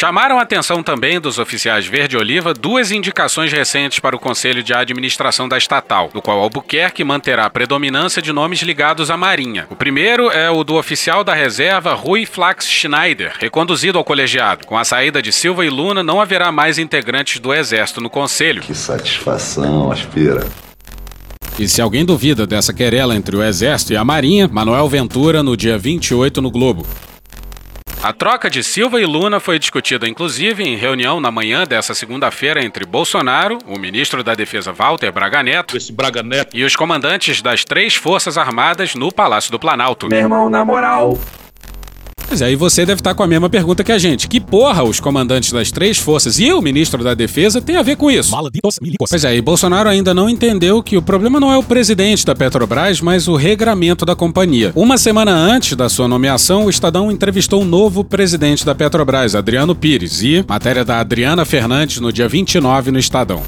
Chamaram 0.00 0.38
a 0.38 0.42
atenção 0.44 0.82
também 0.82 1.20
dos 1.20 1.38
oficiais 1.38 1.84
verde-oliva 1.84 2.54
duas 2.54 2.90
indicações 2.90 3.52
recentes 3.52 3.98
para 3.98 4.16
o 4.16 4.18
Conselho 4.18 4.62
de 4.62 4.72
Administração 4.72 5.46
da 5.46 5.58
estatal, 5.58 6.08
do 6.14 6.22
qual 6.22 6.40
Albuquerque 6.40 7.04
manterá 7.04 7.44
a 7.44 7.50
predominância 7.50 8.22
de 8.22 8.32
nomes 8.32 8.62
ligados 8.62 9.10
à 9.10 9.16
Marinha. 9.18 9.66
O 9.68 9.76
primeiro 9.76 10.30
é 10.30 10.50
o 10.50 10.64
do 10.64 10.76
oficial 10.76 11.22
da 11.22 11.34
reserva 11.34 11.92
Rui 11.92 12.24
Flax 12.24 12.66
Schneider, 12.66 13.34
reconduzido 13.38 13.98
ao 13.98 14.04
colegiado. 14.04 14.66
Com 14.66 14.78
a 14.78 14.84
saída 14.84 15.20
de 15.20 15.32
Silva 15.32 15.66
e 15.66 15.68
Luna, 15.68 16.02
não 16.02 16.18
haverá 16.18 16.50
mais 16.50 16.78
integrantes 16.78 17.38
do 17.38 17.52
Exército 17.52 18.00
no 18.00 18.08
Conselho. 18.08 18.62
Que 18.62 18.74
satisfação, 18.74 19.92
aspira. 19.92 20.48
E 21.58 21.68
se 21.68 21.82
alguém 21.82 22.06
duvida 22.06 22.46
dessa 22.46 22.72
querela 22.72 23.14
entre 23.14 23.36
o 23.36 23.44
Exército 23.44 23.92
e 23.92 23.98
a 23.98 24.02
Marinha, 24.02 24.48
Manuel 24.50 24.88
Ventura 24.88 25.42
no 25.42 25.54
dia 25.54 25.76
28 25.76 26.40
no 26.40 26.50
Globo. 26.50 26.86
A 28.02 28.14
troca 28.14 28.48
de 28.48 28.64
Silva 28.64 28.98
e 28.98 29.04
Luna 29.04 29.38
foi 29.40 29.58
discutida 29.58 30.08
inclusive 30.08 30.62
em 30.64 30.74
reunião 30.74 31.20
na 31.20 31.30
manhã 31.30 31.66
dessa 31.66 31.92
segunda-feira 31.92 32.64
entre 32.64 32.86
Bolsonaro, 32.86 33.58
o 33.66 33.78
ministro 33.78 34.24
da 34.24 34.34
Defesa 34.34 34.72
Walter 34.72 35.12
Braga 35.12 35.42
Neto, 35.42 35.76
Esse 35.76 35.92
Braga 35.92 36.22
Neto. 36.22 36.56
e 36.56 36.64
os 36.64 36.74
comandantes 36.74 37.42
das 37.42 37.62
três 37.62 37.94
Forças 37.94 38.38
Armadas 38.38 38.94
no 38.94 39.12
Palácio 39.12 39.52
do 39.52 39.58
Planalto. 39.58 40.08
Meu 40.08 40.18
irmão, 40.18 40.48
na 40.48 40.64
moral. 40.64 41.18
Pois 42.30 42.42
é, 42.42 42.52
e 42.52 42.54
você 42.54 42.86
deve 42.86 43.00
estar 43.00 43.12
com 43.12 43.24
a 43.24 43.26
mesma 43.26 43.50
pergunta 43.50 43.82
que 43.82 43.90
a 43.90 43.98
gente. 43.98 44.28
Que 44.28 44.38
porra 44.38 44.84
os 44.84 45.00
comandantes 45.00 45.50
das 45.50 45.72
três 45.72 45.98
forças 45.98 46.38
e 46.38 46.52
o 46.52 46.62
ministro 46.62 47.02
da 47.02 47.12
Defesa 47.12 47.60
tem 47.60 47.74
a 47.76 47.82
ver 47.82 47.96
com 47.96 48.08
isso? 48.08 48.30
Pois 49.10 49.24
é, 49.24 49.34
e 49.34 49.40
Bolsonaro 49.40 49.88
ainda 49.88 50.14
não 50.14 50.30
entendeu 50.30 50.80
que 50.80 50.96
o 50.96 51.02
problema 51.02 51.40
não 51.40 51.50
é 51.50 51.58
o 51.58 51.62
presidente 51.64 52.24
da 52.24 52.32
Petrobras, 52.32 53.00
mas 53.00 53.26
o 53.26 53.34
regramento 53.34 54.06
da 54.06 54.14
companhia. 54.14 54.70
Uma 54.76 54.96
semana 54.96 55.32
antes 55.32 55.76
da 55.76 55.88
sua 55.88 56.06
nomeação, 56.06 56.66
o 56.66 56.70
Estadão 56.70 57.10
entrevistou 57.10 57.62
o 57.62 57.64
novo 57.64 58.04
presidente 58.04 58.64
da 58.64 58.76
Petrobras, 58.76 59.34
Adriano 59.34 59.74
Pires, 59.74 60.22
e 60.22 60.44
matéria 60.48 60.84
da 60.84 61.00
Adriana 61.00 61.44
Fernandes 61.44 61.98
no 61.98 62.12
dia 62.12 62.28
29 62.28 62.92
no 62.92 62.98
Estadão. 63.00 63.42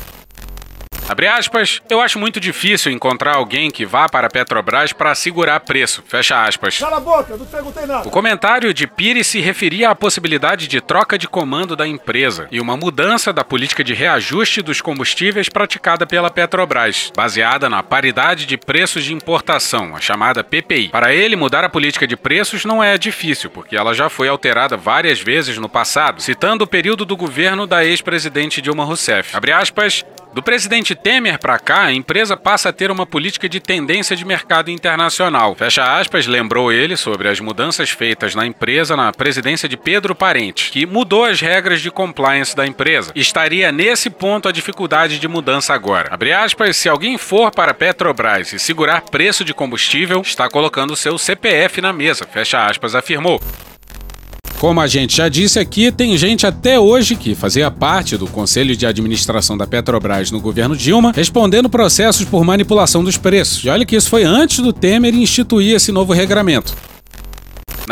Abre 1.09 1.27
aspas, 1.27 1.83
eu 1.91 2.01
acho 2.01 2.19
muito 2.19 2.41
difícil 2.41 2.91
encontrar 2.91 3.37
alguém 3.37 3.71
que 3.71 3.85
vá 3.85 4.09
para 4.09 4.29
a 4.29 4.31
Petrobras 4.31 4.93
para 4.93 5.15
segurar 5.15 5.61
preço. 5.61 6.03
Fecha 6.07 6.43
aspas. 6.45 6.79
Cala 6.79 6.97
a 6.97 7.01
boca, 7.01 7.37
não 7.37 7.45
perguntei 7.45 7.87
nada. 7.87 8.09
O 8.09 8.11
comentário 8.11 8.73
de 8.73 8.87
Pires 8.87 9.27
se 9.27 9.41
referia 9.41 9.91
à 9.91 9.95
possibilidade 9.95 10.67
de 10.67 10.81
troca 10.81 11.19
de 11.19 11.29
comando 11.29 11.77
da 11.77 11.87
empresa 11.87 12.49
e 12.51 12.61
uma 12.61 12.77
mudança 12.77 13.33
da 13.33 13.45
política 13.45 13.85
de 13.85 13.93
reajuste 13.93 14.63
dos 14.63 14.81
combustíveis 14.81 15.49
praticada 15.49 16.07
pela 16.07 16.31
Petrobras, 16.31 17.13
baseada 17.15 17.69
na 17.69 17.83
paridade 17.83 18.47
de 18.47 18.57
preços 18.57 19.05
de 19.05 19.13
importação, 19.13 19.95
a 19.97 20.01
chamada 20.01 20.43
PPI. 20.43 20.89
Para 20.89 21.13
ele, 21.13 21.37
mudar 21.37 21.65
a 21.65 21.69
política 21.69 22.07
de 22.07 22.17
preços 22.17 22.65
não 22.65 22.83
é 22.83 22.97
difícil, 22.97 23.51
porque 23.51 23.77
ela 23.77 23.93
já 23.93 24.09
foi 24.09 24.29
alterada 24.29 24.77
várias 24.77 25.21
vezes 25.21 25.59
no 25.59 25.69
passado, 25.69 26.23
citando 26.23 26.65
o 26.65 26.67
período 26.67 27.05
do 27.05 27.17
governo 27.17 27.67
da 27.67 27.85
ex-presidente 27.85 28.63
Dilma 28.63 28.85
Rousseff. 28.85 29.37
Abre 29.37 29.53
aspas, 29.53 30.05
do 30.33 30.43
presidente 30.43 30.92
Temer 30.95 31.39
para 31.39 31.59
cá, 31.59 31.85
a 31.85 31.93
empresa 31.93 32.37
passa 32.37 32.69
a 32.69 32.73
ter 32.73 32.91
uma 32.91 33.07
política 33.07 33.49
de 33.49 33.61
tendência 33.61 34.17
de 34.17 34.25
mercado 34.25 34.71
internacional. 34.71 35.55
Fecha 35.55 35.99
aspas, 35.99 36.27
lembrou 36.27 36.73
ele 36.73 36.97
sobre 36.97 37.29
as 37.29 37.41
mudanças 37.41 37.91
feitas 37.91 38.35
na 38.35 38.47
empresa 38.47 38.97
na 38.97 39.13
presidência 39.13 39.69
de 39.69 39.77
Pedro 39.77 40.15
Parente, 40.15 40.71
que 40.71 40.87
mudou 40.87 41.25
as 41.25 41.41
regras 41.41 41.81
de 41.81 41.91
compliance 41.91 42.55
da 42.55 42.67
empresa. 42.67 43.13
Estaria 43.15 43.73
nesse 43.73 44.11
ponto 44.11 44.49
a 44.49 44.53
dificuldade 44.53 45.19
de 45.19 45.29
mudança 45.29 45.75
agora. 45.75 46.09
Abre 46.13 46.33
aspas, 46.33 46.77
se 46.77 46.89
alguém 46.89 47.19
for 47.19 47.51
para 47.51 47.75
Petrobras 47.75 48.53
e 48.53 48.59
segurar 48.59 49.03
preço 49.03 49.45
de 49.45 49.55
combustível, 49.55 50.21
está 50.21 50.49
colocando 50.49 50.97
seu 50.97 51.19
CPF 51.19 51.81
na 51.81 51.93
mesa. 51.93 52.27
Fecha 52.31 52.67
aspas, 52.67 52.95
afirmou. 52.95 53.41
Como 54.62 54.81
a 54.81 54.87
gente 54.87 55.16
já 55.16 55.28
disse 55.28 55.59
aqui, 55.59 55.90
tem 55.90 56.16
gente 56.16 56.47
até 56.47 56.78
hoje 56.78 57.16
que 57.16 57.35
fazia 57.35 57.69
parte 57.69 58.16
do 58.16 58.28
Conselho 58.28 58.76
de 58.76 58.87
Administração 58.87 59.59
da 59.59 59.66
Petrobras 59.66 60.31
no 60.31 60.38
governo 60.38 60.76
Dilma, 60.76 61.11
respondendo 61.12 61.69
processos 61.69 62.25
por 62.25 62.45
manipulação 62.45 63.02
dos 63.02 63.16
preços. 63.16 63.64
E 63.64 63.69
olha 63.69 63.85
que 63.85 63.97
isso 63.97 64.09
foi 64.09 64.23
antes 64.23 64.61
do 64.61 64.73
Temer 64.73 65.16
instituir 65.16 65.75
esse 65.75 65.90
novo 65.90 66.12
regramento. 66.12 66.76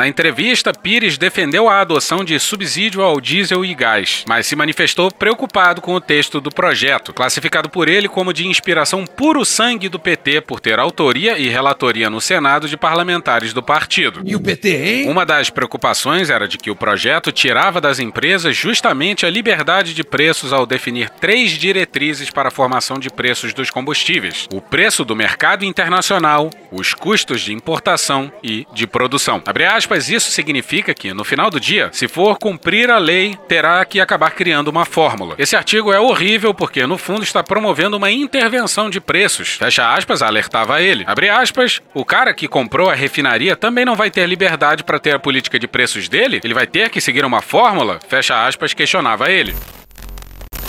Na 0.01 0.09
entrevista, 0.09 0.73
Pires 0.73 1.19
defendeu 1.19 1.69
a 1.69 1.79
adoção 1.83 2.25
de 2.25 2.41
subsídio 2.41 3.03
ao 3.03 3.21
diesel 3.21 3.63
e 3.63 3.75
gás, 3.75 4.25
mas 4.27 4.47
se 4.47 4.57
manifestou 4.57 5.13
preocupado 5.13 5.83
com 5.83 5.93
o 5.93 6.01
texto 6.01 6.41
do 6.41 6.49
projeto, 6.49 7.13
classificado 7.13 7.69
por 7.69 7.87
ele 7.87 8.09
como 8.09 8.33
de 8.33 8.47
inspiração 8.47 9.05
puro 9.05 9.45
sangue 9.45 9.91
do 9.91 9.99
PT 9.99 10.41
por 10.41 10.59
ter 10.59 10.79
autoria 10.79 11.37
e 11.37 11.51
relatoria 11.51 12.09
no 12.09 12.19
Senado 12.19 12.67
de 12.67 12.79
parlamentares 12.79 13.53
do 13.53 13.63
partido. 13.63 14.23
E 14.25 14.35
o 14.35 14.41
PT, 14.41 14.69
hein? 14.71 15.07
Uma 15.11 15.27
das 15.27 15.51
preocupações 15.51 16.31
era 16.31 16.49
de 16.49 16.57
que 16.57 16.71
o 16.71 16.77
projeto 16.77 17.31
tirava 17.31 17.79
das 17.79 17.99
empresas 17.99 18.57
justamente 18.57 19.27
a 19.27 19.31
liberdade 19.31 19.93
de 19.93 20.03
preços 20.03 20.51
ao 20.51 20.65
definir 20.65 21.11
três 21.11 21.51
diretrizes 21.51 22.31
para 22.31 22.49
a 22.49 22.51
formação 22.51 22.99
de 22.99 23.11
preços 23.11 23.53
dos 23.53 23.69
combustíveis: 23.69 24.49
o 24.51 24.63
preço 24.63 25.05
do 25.05 25.15
mercado 25.15 25.63
internacional, 25.63 26.49
os 26.73 26.95
custos 26.95 27.43
de 27.43 27.53
importação 27.53 28.33
e 28.43 28.67
de 28.73 28.87
produção. 28.87 29.43
Abre 29.45 29.67
aspas, 29.67 29.90
isso 29.99 30.31
significa 30.31 30.95
que, 30.95 31.13
no 31.13 31.25
final 31.25 31.51
do 31.51 31.59
dia, 31.59 31.91
se 31.93 32.07
for 32.07 32.39
cumprir 32.39 32.91
a 32.91 32.99
lei, 32.99 33.37
terá 33.49 33.85
que 33.85 34.01
acabar 34.01 34.31
criando 34.31 34.69
uma 34.69 34.85
fórmula. 34.85 35.35
Esse 35.39 35.57
artigo 35.57 35.93
é 35.93 36.01
horrível 36.01 36.55
porque, 36.55 36.87
no 36.87 36.99
fundo, 36.99 37.23
está 37.23 37.43
promovendo 37.43 37.97
uma 37.97 38.11
intervenção 38.11 38.89
de 38.91 39.01
preços. 39.01 39.57
Fecha 39.57 39.93
aspas, 39.93 40.23
alertava 40.23 40.81
ele. 40.81 41.05
Abre 41.07 41.29
aspas, 41.29 41.81
o 41.95 42.05
cara 42.05 42.35
que 42.35 42.49
comprou 42.49 42.91
a 42.91 42.95
refinaria 42.95 43.57
também 43.57 43.85
não 43.85 43.97
vai 43.97 44.11
ter 44.11 44.27
liberdade 44.27 44.85
para 44.85 44.99
ter 44.99 45.15
a 45.15 45.19
política 45.19 45.59
de 45.59 45.67
preços 45.67 46.09
dele? 46.09 46.41
Ele 46.43 46.55
vai 46.55 46.67
ter 46.67 46.91
que 46.91 47.01
seguir 47.01 47.25
uma 47.25 47.43
fórmula? 47.43 47.99
Fecha 48.09 48.47
aspas, 48.47 48.75
questionava 48.75 49.31
ele. 49.31 49.55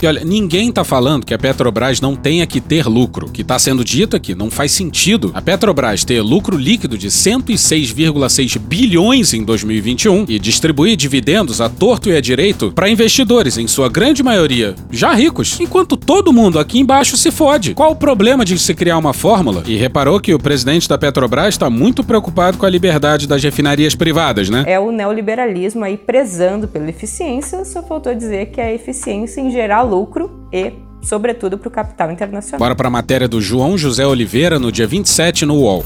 E 0.02 0.08
olha, 0.08 0.24
ninguém 0.26 0.72
tá 0.72 0.84
falando 0.84 1.24
que 1.24 1.34
a 1.34 1.38
Petrobras 1.38 2.02
não 2.02 2.16
tenha 2.16 2.48
que 2.48 2.60
ter 2.60 2.88
lucro. 2.88 3.28
O 3.28 3.32
que 3.32 3.44
tá 3.44 3.60
sendo 3.60 3.84
dito 3.84 4.16
aqui 4.16 4.34
não 4.34 4.50
faz 4.50 4.72
sentido 4.72 5.30
a 5.36 5.42
Petrobras 5.42 6.04
ter 6.04 6.22
lucro 6.22 6.58
líquido 6.58 6.98
de 6.98 7.08
106,6 7.08 8.58
bilhões 8.58 9.32
em 9.36 9.44
2021 9.44 10.26
e 10.28 10.40
distribuir 10.40 10.96
dividendos 10.96 11.62
a 11.62 11.70
torto 11.70 12.10
e 12.10 12.18
a 12.18 12.22
direito 12.22 12.72
para 12.72 12.90
investidores, 12.90 13.60
em 13.60 13.68
sua 13.68 13.90
grande 13.90 14.24
maioria 14.24 14.74
já 14.90 15.14
ricos, 15.14 15.60
enquanto 15.60 15.96
todo 15.96 16.34
mundo 16.34 16.58
aqui 16.58 16.80
embaixo 16.80 17.16
se 17.16 17.30
fode. 17.30 17.76
Qual 17.76 17.92
o 17.92 17.96
problema 17.96 18.44
de 18.44 18.58
se 18.58 18.74
criar 18.74 18.98
uma 18.98 19.14
fórmula? 19.14 19.64
E 19.68 19.76
reparou 19.76 20.20
que 20.20 20.34
o 20.34 20.40
presidente 20.40 20.90
da 20.90 20.98
Petrobras 20.98 21.54
está 21.54 21.70
muito 21.70 22.04
preocupado 22.04 22.58
com 22.58 22.66
a 22.66 22.70
liberdade 22.70 23.28
das 23.28 23.44
refinarias 23.44 23.94
privadas, 23.94 24.50
né? 24.50 24.64
É 24.66 24.80
o 24.80 24.92
neoliberalismo 24.92 25.84
aí 25.84 25.96
prezando 25.96 26.68
pela 26.68 26.90
eficiência, 26.90 27.64
só 27.66 27.84
faltou 27.84 28.16
dizer 28.16 28.48
que 28.48 28.60
a 28.60 28.74
eficiência 28.74 29.42
em 29.42 29.52
geral 29.52 29.91
lucro 29.92 30.48
e, 30.52 30.74
sobretudo, 31.02 31.58
para 31.58 31.68
o 31.68 31.72
capital 31.72 32.12
internacional. 32.12 32.60
Bora 32.60 32.76
para 32.76 32.88
a 32.88 32.92
matéria 32.92 33.28
do 33.28 33.42
João 33.42 33.78
José 33.78 34.06
Oliveira 34.06 34.58
no 34.58 34.72
dia 34.72 34.88
27 34.88 35.46
no 35.46 35.56
UOL. 35.56 35.84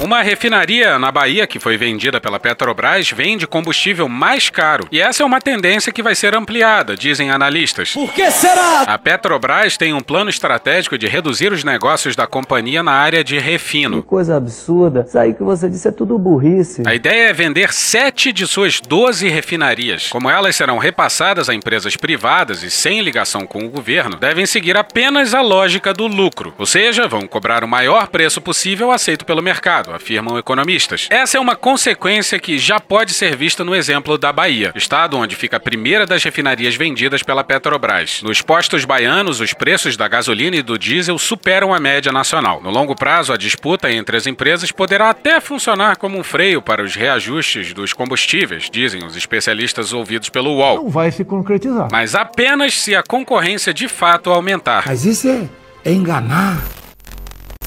Uma 0.00 0.22
refinaria 0.22 0.98
na 0.98 1.12
Bahia 1.12 1.46
que 1.46 1.60
foi 1.60 1.76
vendida 1.76 2.20
pela 2.20 2.40
Petrobras 2.40 3.10
vende 3.10 3.46
combustível 3.46 4.08
mais 4.08 4.50
caro. 4.50 4.88
E 4.90 5.00
essa 5.00 5.22
é 5.22 5.26
uma 5.26 5.40
tendência 5.40 5.92
que 5.92 6.02
vai 6.02 6.16
ser 6.16 6.34
ampliada, 6.34 6.96
dizem 6.96 7.30
analistas. 7.30 7.92
Por 7.92 8.12
que 8.12 8.28
será? 8.30 8.82
A 8.82 8.98
Petrobras 8.98 9.76
tem 9.76 9.94
um 9.94 10.00
plano 10.00 10.28
estratégico 10.28 10.98
de 10.98 11.06
reduzir 11.06 11.52
os 11.52 11.62
negócios 11.62 12.16
da 12.16 12.26
companhia 12.26 12.82
na 12.82 12.90
área 12.90 13.22
de 13.22 13.38
refino. 13.38 14.02
Que 14.02 14.08
coisa 14.08 14.36
absurda. 14.36 15.04
Isso 15.06 15.16
aí 15.16 15.32
que 15.32 15.44
você 15.44 15.70
disse 15.70 15.86
é 15.86 15.92
tudo 15.92 16.18
burrice. 16.18 16.82
A 16.84 16.94
ideia 16.94 17.28
é 17.28 17.32
vender 17.32 17.72
sete 17.72 18.32
de 18.32 18.48
suas 18.48 18.80
12 18.80 19.28
refinarias. 19.28 20.08
Como 20.08 20.28
elas 20.28 20.56
serão 20.56 20.76
repassadas 20.76 21.48
a 21.48 21.54
empresas 21.54 21.96
privadas 21.96 22.64
e 22.64 22.70
sem 22.70 23.00
ligação 23.00 23.46
com 23.46 23.64
o 23.64 23.70
governo, 23.70 24.16
devem 24.16 24.44
seguir 24.44 24.76
apenas 24.76 25.34
a 25.34 25.40
lógica 25.40 25.94
do 25.94 26.08
lucro. 26.08 26.52
Ou 26.58 26.66
seja, 26.66 27.06
vão 27.06 27.28
cobrar 27.28 27.62
o 27.62 27.68
maior 27.68 28.08
preço 28.08 28.40
possível 28.40 28.90
aceito 28.90 29.24
pelo 29.24 29.40
mercado 29.40 29.83
afirmam 29.92 30.38
economistas. 30.38 31.06
Essa 31.10 31.38
é 31.38 31.40
uma 31.40 31.56
consequência 31.56 32.38
que 32.38 32.58
já 32.58 32.80
pode 32.80 33.12
ser 33.12 33.36
vista 33.36 33.64
no 33.64 33.74
exemplo 33.74 34.16
da 34.18 34.32
Bahia, 34.32 34.72
estado 34.74 35.16
onde 35.16 35.36
fica 35.36 35.56
a 35.56 35.60
primeira 35.60 36.06
das 36.06 36.22
refinarias 36.22 36.74
vendidas 36.74 37.22
pela 37.22 37.44
Petrobras. 37.44 38.22
Nos 38.22 38.42
postos 38.42 38.84
baianos, 38.84 39.40
os 39.40 39.52
preços 39.52 39.96
da 39.96 40.08
gasolina 40.08 40.56
e 40.56 40.62
do 40.62 40.78
diesel 40.78 41.18
superam 41.18 41.72
a 41.72 41.80
média 41.80 42.12
nacional. 42.12 42.60
No 42.62 42.70
longo 42.70 42.94
prazo, 42.94 43.32
a 43.32 43.36
disputa 43.36 43.90
entre 43.90 44.16
as 44.16 44.26
empresas 44.26 44.70
poderá 44.70 45.10
até 45.10 45.40
funcionar 45.40 45.96
como 45.96 46.18
um 46.18 46.24
freio 46.24 46.62
para 46.62 46.82
os 46.82 46.94
reajustes 46.94 47.72
dos 47.72 47.92
combustíveis, 47.92 48.68
dizem 48.70 49.04
os 49.04 49.16
especialistas 49.16 49.92
ouvidos 49.92 50.28
pelo 50.28 50.56
UOL. 50.56 50.76
Não 50.76 50.88
vai 50.88 51.10
se 51.10 51.24
concretizar. 51.24 51.88
Mas 51.90 52.14
apenas 52.14 52.74
se 52.80 52.94
a 52.94 53.02
concorrência 53.02 53.72
de 53.72 53.88
fato 53.88 54.30
aumentar. 54.30 54.84
Mas 54.86 55.04
isso 55.04 55.28
é, 55.28 55.48
é 55.84 55.92
enganar. 55.92 56.62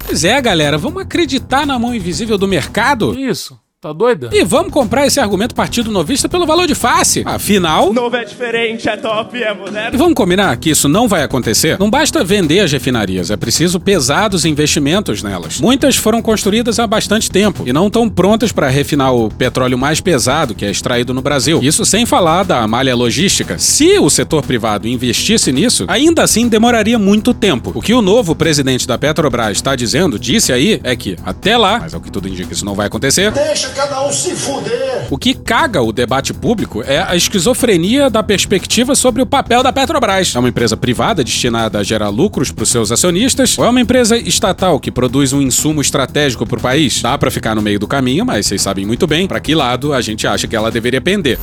Pois 0.07 0.23
é, 0.23 0.41
galera, 0.41 0.77
vamos 0.77 1.01
acreditar 1.03 1.67
na 1.67 1.77
mão 1.77 1.93
invisível 1.93 2.37
do 2.37 2.47
mercado? 2.47 3.19
Isso. 3.19 3.59
Tá 3.79 3.93
doida? 3.93 4.31
E 4.33 4.43
vamos 4.43 4.73
comprar 4.73 5.05
esse 5.05 5.19
argumento 5.19 5.53
partido 5.53 5.91
novista 5.91 6.27
pelo 6.27 6.47
valor 6.47 6.65
de 6.65 6.73
face. 6.73 7.21
Afinal. 7.23 7.93
Novo 7.93 8.15
é 8.15 8.25
diferente, 8.25 8.89
é 8.89 8.97
top, 8.97 9.37
é 9.37 9.53
moderno. 9.53 9.93
E 9.93 9.97
vamos 9.99 10.15
combinar 10.15 10.57
que 10.57 10.71
isso 10.71 10.89
não 10.89 11.07
vai 11.07 11.21
acontecer? 11.21 11.77
Não 11.77 11.87
basta 11.87 12.23
vender 12.23 12.61
as 12.61 12.71
refinarias, 12.71 13.29
é 13.29 13.37
preciso 13.37 13.79
pesados 13.79 14.45
investimentos 14.45 15.21
nelas. 15.21 15.61
Muitas 15.61 15.95
foram 15.95 16.23
construídas 16.23 16.79
há 16.79 16.87
bastante 16.87 17.29
tempo 17.29 17.65
e 17.67 17.71
não 17.71 17.85
estão 17.85 18.09
prontas 18.09 18.51
para 18.51 18.67
refinar 18.67 19.13
o 19.13 19.29
petróleo 19.29 19.77
mais 19.77 20.01
pesado 20.01 20.55
que 20.55 20.65
é 20.65 20.71
extraído 20.71 21.13
no 21.13 21.21
Brasil. 21.21 21.59
Isso 21.61 21.85
sem 21.85 22.03
falar 22.03 22.45
da 22.45 22.67
malha 22.67 22.95
logística. 22.95 23.59
Se 23.59 23.99
o 23.99 24.09
setor 24.09 24.43
privado 24.43 24.87
investisse 24.87 25.51
nisso, 25.51 25.85
ainda 25.87 26.23
assim 26.23 26.47
demoraria 26.47 26.97
muito 26.97 27.31
tempo. 27.31 27.73
O 27.75 27.81
que 27.83 27.93
o 27.93 28.01
novo 28.01 28.33
presidente 28.33 28.87
da 28.87 28.97
Petrobras 28.97 29.51
está 29.51 29.75
dizendo, 29.75 30.17
disse 30.17 30.51
aí, 30.51 30.81
é 30.83 30.95
que 30.95 31.15
até 31.23 31.55
lá, 31.55 31.77
mas 31.77 31.93
ao 31.93 32.01
que 32.01 32.09
tudo 32.11 32.27
indica 32.27 32.51
isso 32.51 32.65
não 32.65 32.73
vai 32.73 32.87
acontecer. 32.87 33.31
Deixa 33.67 33.73
cada 33.73 34.05
um 34.05 34.11
se 34.11 34.35
fuder. 34.35 35.07
O 35.09 35.17
que 35.17 35.33
caga 35.33 35.81
o 35.81 35.91
debate 35.91 36.33
público 36.33 36.81
é 36.83 36.99
a 36.99 37.15
esquizofrenia 37.15 38.09
da 38.09 38.23
perspectiva 38.23 38.95
sobre 38.95 39.21
o 39.21 39.25
papel 39.25 39.61
da 39.63 39.73
Petrobras. 39.73 40.35
É 40.35 40.39
uma 40.39 40.49
empresa 40.49 40.77
privada 40.77 41.23
destinada 41.23 41.79
a 41.79 41.83
gerar 41.83 42.09
lucros 42.09 42.51
para 42.51 42.63
os 42.63 42.69
seus 42.69 42.91
acionistas 42.91 43.57
ou 43.57 43.65
é 43.65 43.69
uma 43.69 43.81
empresa 43.81 44.17
estatal 44.17 44.79
que 44.79 44.91
produz 44.91 45.33
um 45.33 45.41
insumo 45.41 45.81
estratégico 45.81 46.45
para 46.45 46.59
o 46.59 46.61
país? 46.61 47.01
Dá 47.01 47.17
para 47.17 47.31
ficar 47.31 47.55
no 47.55 47.61
meio 47.61 47.79
do 47.79 47.87
caminho, 47.87 48.25
mas 48.25 48.47
vocês 48.47 48.61
sabem 48.61 48.85
muito 48.85 49.07
bem 49.07 49.27
para 49.27 49.39
que 49.39 49.55
lado 49.55 49.93
a 49.93 50.01
gente 50.01 50.25
acha 50.27 50.47
que 50.47 50.55
ela 50.55 50.71
deveria 50.71 51.01
pender. 51.01 51.37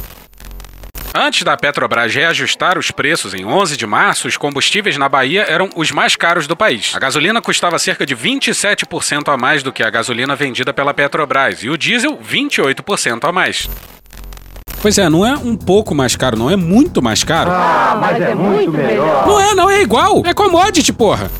Antes 1.17 1.45
da 1.45 1.57
Petrobras 1.57 2.13
reajustar 2.13 2.77
os 2.77 2.91
preços 2.91 3.35
em 3.35 3.45
11 3.45 3.77
de 3.77 3.87
março, 3.87 4.27
os 4.27 4.37
combustíveis 4.37 4.97
na 4.97 5.09
Bahia 5.09 5.47
eram 5.49 5.71
os 5.77 5.93
mais 5.93 6.17
caros 6.17 6.49
do 6.49 6.57
país. 6.57 6.91
A 6.93 6.99
gasolina 6.99 7.41
custava 7.41 7.79
cerca 7.79 8.05
de 8.05 8.17
27% 8.17 9.33
a 9.33 9.37
mais 9.37 9.63
do 9.63 9.73
que 9.73 9.85
a 9.85 9.91
gasolina 9.91 10.35
vendida 10.35 10.75
pela 10.75 10.93
Petrobras 10.93 11.63
e 11.63 11.71
o 11.71 11.79
diesel 11.79 12.19
28% 12.19 13.29
a 13.29 13.31
mais. 13.31 13.71
Pois 14.83 14.99
é, 14.99 15.09
não 15.09 15.25
é 15.25 15.37
um 15.37 15.55
pouco 15.55 15.95
mais 15.95 16.17
caro, 16.17 16.37
não 16.37 16.51
é 16.51 16.57
muito 16.57 17.01
mais 17.01 17.23
caro. 17.23 17.49
Ah, 17.53 17.97
mas 18.01 18.21
é 18.21 18.35
muito 18.35 18.73
melhor. 18.73 19.25
Não 19.25 19.41
é, 19.41 19.55
não 19.55 19.71
é 19.71 19.83
igual. 19.83 20.21
É 20.27 20.35
commodity, 20.35 20.93
porra. 20.93 21.31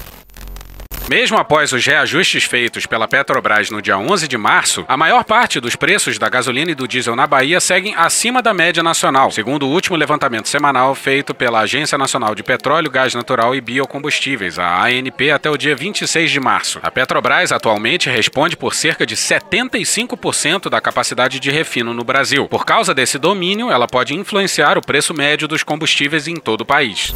Mesmo 1.09 1.37
após 1.37 1.71
os 1.71 1.85
reajustes 1.85 2.45
feitos 2.45 2.87
pela 2.87 3.07
Petrobras 3.07 3.69
no 3.69 3.83
dia 3.83 3.99
11 3.99 4.27
de 4.27 4.39
março, 4.39 4.87
a 4.89 4.97
maior 4.97 5.23
parte 5.23 5.61
dos 5.61 5.77
preços 5.77 6.19
da 6.19 6.31
gasolina 6.31 6.71
e 6.71 6.75
do 6.75 6.89
diesel 6.89 7.15
na 7.15 7.27
Bahia 7.27 7.61
seguem 7.61 7.95
acima 7.95 8.41
da 8.41 8.55
média 8.55 8.83
nacional, 8.83 9.31
segundo 9.31 9.67
o 9.67 9.71
último 9.71 9.99
levantamento 9.99 10.49
semanal 10.49 10.95
feito 10.95 11.35
pela 11.35 11.61
Agência 11.61 11.99
Nacional 11.99 12.35
de 12.35 12.43
Petróleo, 12.43 12.91
Gás 12.91 13.15
Natural 13.15 13.55
e 13.55 13.61
Biocombustíveis, 13.61 14.59
a 14.59 14.83
ANP, 14.85 15.31
até 15.31 15.51
o 15.51 15.59
dia 15.59 15.77
26 15.77 16.31
de 16.31 16.41
março. 16.41 16.81
A 16.83 16.91
Petrobras 16.91 17.53
atualmente 17.53 18.09
responde 18.09 18.57
por 18.57 18.75
cerca 18.75 19.05
de 19.05 19.15
75% 19.15 20.71
da 20.71 20.81
capacidade 20.81 21.39
de 21.39 21.51
refino 21.51 21.93
no 21.93 22.03
Brasil. 22.03 22.49
Por 22.49 22.65
causa 22.65 22.95
desse 22.95 23.19
domínio, 23.19 23.71
ela 23.71 23.87
pode 23.87 24.15
influenciar 24.15 24.79
o 24.79 24.83
preço 24.83 25.13
médio 25.13 25.47
dos 25.47 25.63
combustíveis 25.63 26.27
em 26.27 26.37
todo 26.37 26.63
o 26.63 26.67
país. 26.67 27.15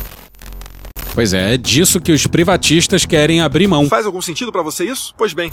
Pois 1.19 1.33
é, 1.33 1.55
é 1.55 1.57
disso 1.57 2.01
que 2.01 2.13
os 2.13 2.29
privatistas 2.29 3.05
querem 3.05 3.41
abrir 3.41 3.67
mão. 3.67 3.89
Faz 3.89 4.07
algum 4.07 4.23
sentido 4.23 4.53
para 4.53 4.63
você 4.63 4.85
isso? 4.85 5.13
Pois 5.19 5.33
bem. 5.33 5.51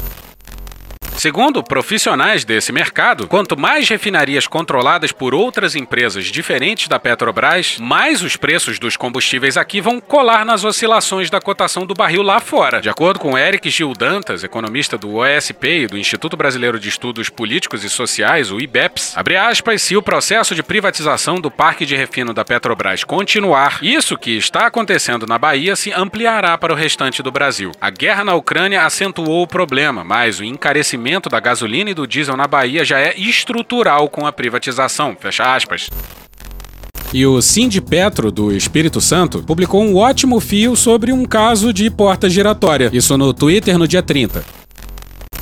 Segundo 1.25 1.63
profissionais 1.63 2.45
desse 2.45 2.71
mercado, 2.71 3.27
quanto 3.27 3.59
mais 3.59 3.89
refinarias 3.89 4.45
controladas 4.45 5.11
por 5.11 5.33
outras 5.33 5.75
empresas 5.75 6.25
diferentes 6.25 6.87
da 6.87 6.99
Petrobras, 6.99 7.79
mais 7.79 8.21
os 8.21 8.37
preços 8.37 8.77
dos 8.77 8.95
combustíveis 8.95 9.57
aqui 9.57 9.81
vão 9.81 9.99
colar 9.99 10.45
nas 10.45 10.63
oscilações 10.63 11.31
da 11.31 11.41
cotação 11.41 11.83
do 11.83 11.95
barril 11.95 12.21
lá 12.21 12.39
fora. 12.39 12.79
De 12.79 12.91
acordo 12.91 13.19
com 13.19 13.35
Eric 13.35 13.71
Gil 13.71 13.91
Dantas, 13.93 14.43
economista 14.43 14.99
do 14.99 15.15
OSP 15.15 15.67
e 15.67 15.87
do 15.87 15.97
Instituto 15.97 16.37
Brasileiro 16.37 16.79
de 16.79 16.89
Estudos 16.89 17.27
Políticos 17.27 17.83
e 17.83 17.89
Sociais, 17.89 18.51
o 18.51 18.59
IBEPS, 18.59 19.17
abre 19.17 19.35
aspas, 19.35 19.81
se 19.81 19.97
o 19.97 20.03
processo 20.03 20.53
de 20.53 20.61
privatização 20.61 21.41
do 21.41 21.49
parque 21.49 21.87
de 21.87 21.95
refino 21.95 22.35
da 22.35 22.45
Petrobras 22.45 23.03
continuar, 23.03 23.79
isso 23.81 24.15
que 24.15 24.37
está 24.37 24.67
acontecendo 24.67 25.25
na 25.25 25.39
Bahia 25.39 25.75
se 25.75 25.91
ampliará 25.91 26.55
para 26.55 26.71
o 26.71 26.75
restante 26.75 27.23
do 27.23 27.31
Brasil. 27.31 27.71
A 27.81 27.89
guerra 27.89 28.23
na 28.23 28.35
Ucrânia 28.35 28.85
acentuou 28.85 29.41
o 29.41 29.47
problema, 29.47 30.03
mas 30.03 30.39
o 30.39 30.43
encarecimento 30.43 31.14
da 31.29 31.39
gasolina 31.39 31.89
e 31.89 31.93
do 31.93 32.07
diesel 32.07 32.37
na 32.37 32.47
Bahia 32.47 32.83
já 32.83 32.99
é 32.99 33.17
estrutural 33.17 34.09
com 34.09 34.25
a 34.25 34.31
privatização. 34.31 35.15
Fecha 35.19 35.55
aspas. 35.55 35.89
E 37.13 37.25
o 37.25 37.41
Sindipetro 37.41 38.31
do 38.31 38.51
Espírito 38.51 38.99
Santo 38.99 39.41
publicou 39.41 39.81
um 39.81 39.95
ótimo 39.95 40.39
fio 40.39 40.75
sobre 40.75 41.13
um 41.13 41.23
caso 41.23 41.71
de 41.71 41.89
porta 41.89 42.29
giratória. 42.29 42.89
Isso 42.91 43.17
no 43.17 43.33
Twitter 43.33 43.77
no 43.77 43.87
dia 43.87 44.03
30. 44.03 44.64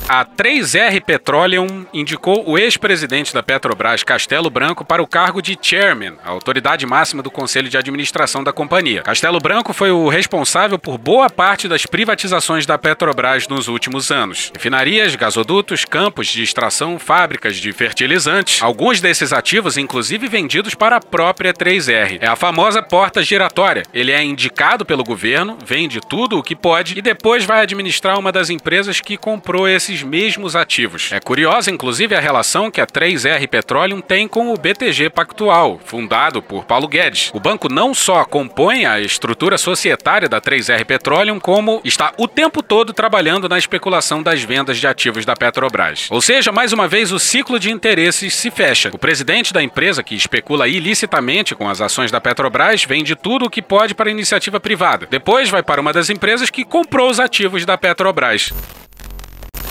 A 0.06 0.22
3R 0.22 1.00
Petroleum 1.00 1.86
indicou 1.90 2.46
o 2.46 2.58
ex-presidente 2.58 3.32
da 3.32 3.42
Petrobras, 3.42 4.02
Castelo 4.02 4.50
Branco, 4.50 4.84
para 4.84 5.02
o 5.02 5.06
cargo 5.06 5.40
de 5.40 5.58
chairman, 5.60 6.12
a 6.22 6.28
autoridade 6.28 6.84
máxima 6.84 7.22
do 7.22 7.30
conselho 7.30 7.70
de 7.70 7.78
administração 7.78 8.44
da 8.44 8.52
companhia. 8.52 9.00
Castelo 9.00 9.40
Branco 9.40 9.72
foi 9.72 9.90
o 9.90 10.06
responsável 10.08 10.78
por 10.78 10.98
boa 10.98 11.30
parte 11.30 11.66
das 11.66 11.86
privatizações 11.86 12.66
da 12.66 12.76
Petrobras 12.76 13.48
nos 13.48 13.66
últimos 13.66 14.10
anos. 14.10 14.52
Refinarias, 14.54 15.16
gasodutos, 15.16 15.86
campos 15.86 16.26
de 16.26 16.42
extração, 16.42 16.98
fábricas 16.98 17.56
de 17.56 17.72
fertilizantes, 17.72 18.62
alguns 18.62 19.00
desses 19.00 19.32
ativos 19.32 19.78
inclusive 19.78 20.28
vendidos 20.28 20.74
para 20.74 20.96
a 20.96 21.00
própria 21.00 21.54
3R. 21.54 22.18
É 22.20 22.26
a 22.26 22.36
famosa 22.36 22.82
porta 22.82 23.22
giratória. 23.22 23.84
Ele 23.94 24.12
é 24.12 24.22
indicado 24.22 24.84
pelo 24.84 25.02
governo, 25.02 25.56
vende 25.64 25.98
tudo 25.98 26.38
o 26.38 26.42
que 26.42 26.54
pode 26.54 26.98
e 26.98 27.00
depois 27.00 27.46
vai 27.46 27.62
administrar 27.62 28.18
uma 28.18 28.30
das 28.30 28.50
empresas 28.50 29.00
que 29.00 29.16
comprou 29.16 29.66
esses 29.66 29.93
mesmos 30.02 30.56
ativos. 30.56 31.10
É 31.12 31.20
curiosa, 31.20 31.70
inclusive, 31.70 32.14
a 32.14 32.20
relação 32.20 32.70
que 32.70 32.80
a 32.80 32.86
3R 32.86 33.46
Petroleum 33.48 34.00
tem 34.00 34.26
com 34.26 34.52
o 34.52 34.56
BTG 34.56 35.10
Pactual, 35.10 35.80
fundado 35.84 36.42
por 36.42 36.64
Paulo 36.64 36.88
Guedes. 36.88 37.30
O 37.34 37.40
banco 37.40 37.72
não 37.72 37.94
só 37.94 38.24
compõe 38.24 38.86
a 38.86 39.00
estrutura 39.00 39.58
societária 39.58 40.28
da 40.28 40.40
3R 40.40 40.84
Petroleum, 40.84 41.38
como 41.38 41.80
está 41.84 42.12
o 42.18 42.26
tempo 42.26 42.62
todo 42.62 42.92
trabalhando 42.92 43.48
na 43.48 43.58
especulação 43.58 44.22
das 44.22 44.42
vendas 44.42 44.78
de 44.78 44.86
ativos 44.86 45.24
da 45.24 45.34
Petrobras. 45.34 46.08
Ou 46.10 46.20
seja, 46.20 46.52
mais 46.52 46.72
uma 46.72 46.88
vez, 46.88 47.12
o 47.12 47.18
ciclo 47.18 47.58
de 47.58 47.70
interesses 47.70 48.34
se 48.34 48.50
fecha. 48.50 48.90
O 48.92 48.98
presidente 48.98 49.52
da 49.52 49.62
empresa, 49.62 50.02
que 50.02 50.14
especula 50.14 50.68
ilicitamente 50.68 51.54
com 51.54 51.68
as 51.68 51.80
ações 51.80 52.10
da 52.10 52.20
Petrobras, 52.20 52.84
vende 52.84 53.14
tudo 53.14 53.46
o 53.46 53.50
que 53.50 53.62
pode 53.62 53.94
para 53.94 54.08
a 54.08 54.12
iniciativa 54.12 54.60
privada. 54.60 55.06
Depois 55.10 55.50
vai 55.50 55.62
para 55.62 55.80
uma 55.80 55.92
das 55.92 56.10
empresas 56.10 56.50
que 56.50 56.64
comprou 56.64 57.10
os 57.10 57.20
ativos 57.20 57.64
da 57.64 57.76
Petrobras. 57.76 58.52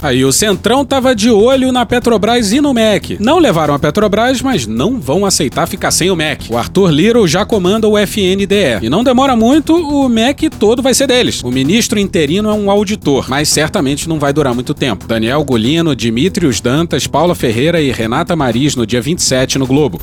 Aí 0.04 0.26
o 0.26 0.34
Centrão 0.34 0.84
tava 0.84 1.16
de 1.16 1.32
olho 1.32 1.72
na 1.72 1.86
Petrobras 1.86 2.52
e 2.52 2.60
no 2.60 2.74
MEC. 2.74 3.16
Não 3.22 3.40
levaram 3.40 3.74
a 3.74 3.80
Petrobras, 3.80 4.42
mas 4.42 4.68
não 4.68 5.00
vão 5.00 5.26
aceitar 5.26 5.66
ficar 5.66 5.92
sem 5.92 6.12
o 6.12 6.16
MEC. 6.16 6.52
O 6.52 6.58
Arthur 6.58 6.92
Little 6.92 7.26
já 7.26 7.46
comanda 7.46 7.88
o 7.88 7.98
FNDE. 7.98 8.80
E 8.82 8.90
não 8.90 9.02
demora 9.02 9.34
muito, 9.38 9.74
o 9.74 10.10
MEC 10.10 10.50
todo 10.50 10.82
vai 10.82 10.94
ser 10.94 11.08
deles. 11.08 11.42
O 11.42 11.50
ministro 11.50 11.98
interino 11.98 12.50
é 12.50 12.54
um 12.54 12.70
auditor, 12.70 13.30
mas 13.30 13.48
certamente 13.48 14.10
não 14.10 14.20
vai 14.20 14.34
durar 14.34 14.54
muito 14.54 14.74
tempo. 14.74 15.08
Daniel 15.08 15.42
Golino, 15.46 15.96
Dimitrios 15.96 16.60
Dantas, 16.60 17.08
Paula 17.08 17.34
Ferreira 17.34 17.82
e 17.82 17.90
Renata 17.90 18.36
Maris 18.36 18.76
no 18.76 18.86
dia 18.86 19.02
27 19.02 19.58
no 19.58 19.66
Globo. 19.66 20.02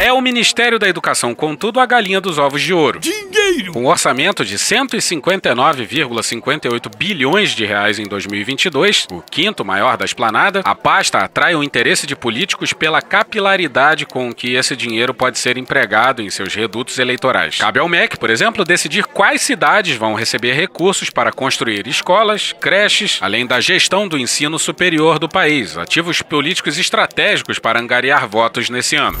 É 0.00 0.12
o 0.12 0.20
Ministério 0.20 0.78
da 0.78 0.88
Educação, 0.88 1.34
contudo, 1.34 1.80
a 1.80 1.86
galinha 1.86 2.20
dos 2.20 2.38
ovos 2.38 2.62
de 2.62 2.72
ouro. 2.72 3.00
Dinheiro! 3.00 3.72
Com 3.72 3.82
um 3.82 3.88
orçamento 3.88 4.44
de 4.44 4.54
159,58 4.54 6.96
bilhões 6.96 7.50
de 7.50 7.64
reais 7.64 7.98
em 7.98 8.04
2022, 8.04 9.08
o 9.10 9.20
quinto 9.20 9.64
maior 9.64 9.96
da 9.96 10.04
esplanada, 10.04 10.60
a 10.64 10.72
pasta 10.72 11.18
atrai 11.18 11.56
o 11.56 11.64
interesse 11.64 12.06
de 12.06 12.14
políticos 12.14 12.72
pela 12.72 13.02
capilaridade 13.02 14.06
com 14.06 14.32
que 14.32 14.54
esse 14.54 14.76
dinheiro 14.76 15.12
pode 15.12 15.36
ser 15.36 15.58
empregado 15.58 16.22
em 16.22 16.30
seus 16.30 16.54
redutos 16.54 17.00
eleitorais. 17.00 17.58
Cabe 17.58 17.80
ao 17.80 17.88
MEC, 17.88 18.16
por 18.18 18.30
exemplo, 18.30 18.64
decidir 18.64 19.04
quais 19.04 19.42
cidades 19.42 19.96
vão 19.96 20.14
receber 20.14 20.52
recursos 20.52 21.10
para 21.10 21.32
construir 21.32 21.88
escolas, 21.88 22.54
creches, 22.60 23.18
além 23.20 23.44
da 23.44 23.60
gestão 23.60 24.06
do 24.06 24.16
ensino 24.16 24.60
superior 24.60 25.18
do 25.18 25.28
país, 25.28 25.76
ativos 25.76 26.22
políticos 26.22 26.78
estratégicos 26.78 27.58
para 27.58 27.80
angariar 27.80 28.28
votos 28.28 28.70
nesse 28.70 28.94
ano. 28.94 29.18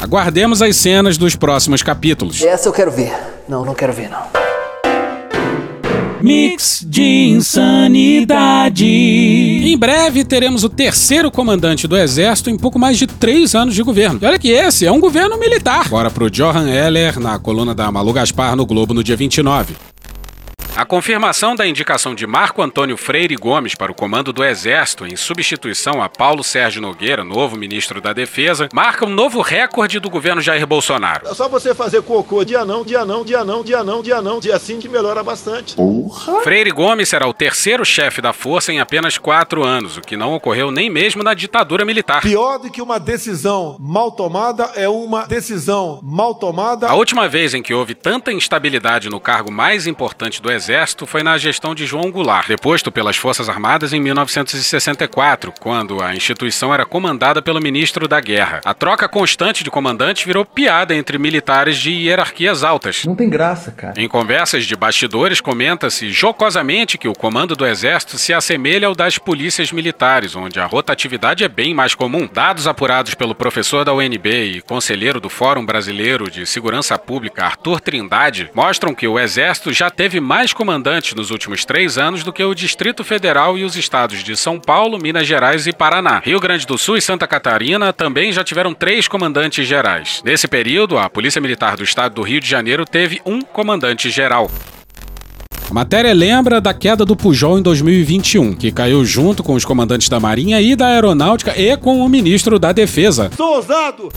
Aguardemos 0.00 0.62
as 0.62 0.76
cenas 0.76 1.18
dos 1.18 1.34
próximos 1.34 1.82
capítulos. 1.82 2.42
Essa 2.42 2.68
eu 2.68 2.72
quero 2.72 2.90
ver. 2.90 3.12
Não, 3.48 3.64
não 3.64 3.74
quero 3.74 3.92
ver, 3.92 4.08
não. 4.08 4.22
Mix 6.20 6.84
de 6.86 7.30
insanidade. 7.30 8.84
Em 8.84 9.76
breve 9.78 10.24
teremos 10.24 10.64
o 10.64 10.68
terceiro 10.68 11.30
comandante 11.30 11.86
do 11.86 11.96
Exército 11.96 12.50
em 12.50 12.58
pouco 12.58 12.78
mais 12.78 12.98
de 12.98 13.06
três 13.06 13.54
anos 13.54 13.74
de 13.74 13.82
governo. 13.82 14.18
E 14.20 14.26
olha 14.26 14.38
que 14.38 14.50
esse 14.50 14.84
é 14.84 14.90
um 14.90 15.00
governo 15.00 15.38
militar. 15.38 15.88
Bora 15.88 16.10
pro 16.10 16.30
Johan 16.30 16.68
Heller 16.68 17.20
na 17.20 17.38
coluna 17.38 17.74
da 17.74 17.90
Malu 17.92 18.12
Gaspar 18.12 18.56
no 18.56 18.66
Globo 18.66 18.92
no 18.92 19.04
dia 19.04 19.16
29. 19.16 19.74
A 20.78 20.84
confirmação 20.84 21.56
da 21.56 21.66
indicação 21.66 22.14
de 22.14 22.24
Marco 22.24 22.62
Antônio 22.62 22.96
Freire 22.96 23.34
Gomes 23.34 23.74
para 23.74 23.90
o 23.90 23.94
comando 23.96 24.32
do 24.32 24.44
Exército, 24.44 25.04
em 25.04 25.16
substituição 25.16 26.00
a 26.00 26.08
Paulo 26.08 26.44
Sérgio 26.44 26.80
Nogueira, 26.80 27.24
novo 27.24 27.56
ministro 27.56 28.00
da 28.00 28.12
Defesa, 28.12 28.68
marca 28.72 29.04
um 29.04 29.08
novo 29.08 29.40
recorde 29.40 29.98
do 29.98 30.08
governo 30.08 30.40
Jair 30.40 30.64
Bolsonaro. 30.64 31.26
É 31.26 31.34
só 31.34 31.48
você 31.48 31.74
fazer 31.74 32.00
cocô 32.02 32.44
dia 32.44 32.64
não, 32.64 32.84
dia 32.84 33.04
não, 33.04 33.24
dia 33.24 33.42
não, 33.42 33.64
dia 33.64 33.82
não, 33.82 34.00
dia 34.00 34.22
não, 34.22 34.38
dia 34.38 34.56
sim 34.60 34.78
que 34.78 34.88
melhora 34.88 35.20
bastante. 35.24 35.74
Porra. 35.74 36.42
Freire 36.42 36.70
Gomes 36.70 37.08
será 37.08 37.26
o 37.26 37.34
terceiro 37.34 37.84
chefe 37.84 38.22
da 38.22 38.32
força 38.32 38.72
em 38.72 38.78
apenas 38.78 39.18
quatro 39.18 39.64
anos, 39.64 39.96
o 39.96 40.00
que 40.00 40.16
não 40.16 40.32
ocorreu 40.32 40.70
nem 40.70 40.88
mesmo 40.88 41.24
na 41.24 41.34
ditadura 41.34 41.84
militar. 41.84 42.22
Pior 42.22 42.56
do 42.56 42.70
que 42.70 42.80
uma 42.80 43.00
decisão 43.00 43.76
mal 43.80 44.12
tomada 44.12 44.70
é 44.76 44.88
uma 44.88 45.26
decisão 45.26 45.98
mal 46.04 46.36
tomada. 46.36 46.86
A 46.86 46.94
última 46.94 47.28
vez 47.28 47.52
em 47.52 47.64
que 47.64 47.74
houve 47.74 47.96
tanta 47.96 48.32
instabilidade 48.32 49.10
no 49.10 49.18
cargo 49.18 49.50
mais 49.50 49.84
importante 49.84 50.40
do 50.40 50.48
Exército 50.48 50.67
foi 51.06 51.22
na 51.22 51.38
gestão 51.38 51.74
de 51.74 51.86
João 51.86 52.10
Goulart, 52.10 52.48
deposto 52.48 52.92
pelas 52.92 53.16
Forças 53.16 53.48
Armadas 53.48 53.92
em 53.92 54.00
1964, 54.00 55.52
quando 55.58 56.02
a 56.02 56.14
instituição 56.14 56.74
era 56.74 56.84
comandada 56.84 57.40
pelo 57.40 57.60
ministro 57.60 58.06
da 58.06 58.20
Guerra. 58.20 58.60
A 58.64 58.74
troca 58.74 59.08
constante 59.08 59.64
de 59.64 59.70
comandantes 59.70 60.24
virou 60.24 60.44
piada 60.44 60.94
entre 60.94 61.18
militares 61.18 61.76
de 61.78 61.90
hierarquias 61.90 62.62
altas. 62.62 63.04
Não 63.04 63.14
tem 63.14 63.30
graça, 63.30 63.70
cara. 63.72 63.94
Em 63.96 64.08
conversas 64.08 64.66
de 64.66 64.76
bastidores, 64.76 65.40
comenta-se 65.40 66.10
jocosamente 66.10 66.98
que 66.98 67.08
o 67.08 67.14
comando 67.14 67.56
do 67.56 67.66
Exército 67.66 68.18
se 68.18 68.34
assemelha 68.34 68.88
ao 68.88 68.94
das 68.94 69.16
polícias 69.16 69.72
militares, 69.72 70.34
onde 70.34 70.60
a 70.60 70.66
rotatividade 70.66 71.44
é 71.44 71.48
bem 71.48 71.72
mais 71.72 71.94
comum. 71.94 72.28
Dados 72.30 72.66
apurados 72.66 73.14
pelo 73.14 73.34
professor 73.34 73.84
da 73.84 73.94
UNB 73.94 74.56
e 74.56 74.60
conselheiro 74.60 75.20
do 75.20 75.30
Fórum 75.30 75.64
Brasileiro 75.64 76.30
de 76.30 76.44
Segurança 76.44 76.98
Pública, 76.98 77.44
Arthur 77.44 77.80
Trindade, 77.80 78.50
mostram 78.54 78.94
que 78.94 79.06
o 79.06 79.18
Exército 79.18 79.72
já 79.72 79.88
teve 79.88 80.20
mais 80.20 80.52
comandantes 80.58 81.14
nos 81.14 81.30
últimos 81.30 81.64
três 81.64 81.96
anos 81.96 82.24
do 82.24 82.32
que 82.32 82.42
o 82.42 82.52
Distrito 82.52 83.04
Federal 83.04 83.56
e 83.56 83.62
os 83.62 83.76
estados 83.76 84.24
de 84.24 84.36
São 84.36 84.58
Paulo, 84.58 84.98
Minas 85.00 85.24
Gerais 85.24 85.68
e 85.68 85.72
Paraná. 85.72 86.20
Rio 86.24 86.40
Grande 86.40 86.66
do 86.66 86.76
Sul 86.76 86.96
e 86.96 87.00
Santa 87.00 87.28
Catarina 87.28 87.92
também 87.92 88.32
já 88.32 88.42
tiveram 88.42 88.74
três 88.74 89.06
comandantes 89.06 89.68
gerais. 89.68 90.20
Nesse 90.24 90.48
período, 90.48 90.98
a 90.98 91.08
Polícia 91.08 91.40
Militar 91.40 91.76
do 91.76 91.84
Estado 91.84 92.16
do 92.16 92.22
Rio 92.22 92.40
de 92.40 92.48
Janeiro 92.48 92.84
teve 92.84 93.22
um 93.24 93.40
comandante 93.40 94.10
geral. 94.10 94.50
A 95.70 95.72
matéria 95.72 96.12
lembra 96.12 96.60
da 96.60 96.74
queda 96.74 97.04
do 97.04 97.14
Pujol 97.14 97.56
em 97.56 97.62
2021, 97.62 98.56
que 98.56 98.72
caiu 98.72 99.04
junto 99.04 99.44
com 99.44 99.54
os 99.54 99.64
comandantes 99.64 100.08
da 100.08 100.18
Marinha 100.18 100.60
e 100.60 100.74
da 100.74 100.88
Aeronáutica 100.88 101.56
e 101.56 101.76
com 101.76 102.00
o 102.00 102.08
ministro 102.08 102.58
da 102.58 102.72
Defesa. 102.72 103.30
Sou 103.36 103.54
ousado! 103.56 104.08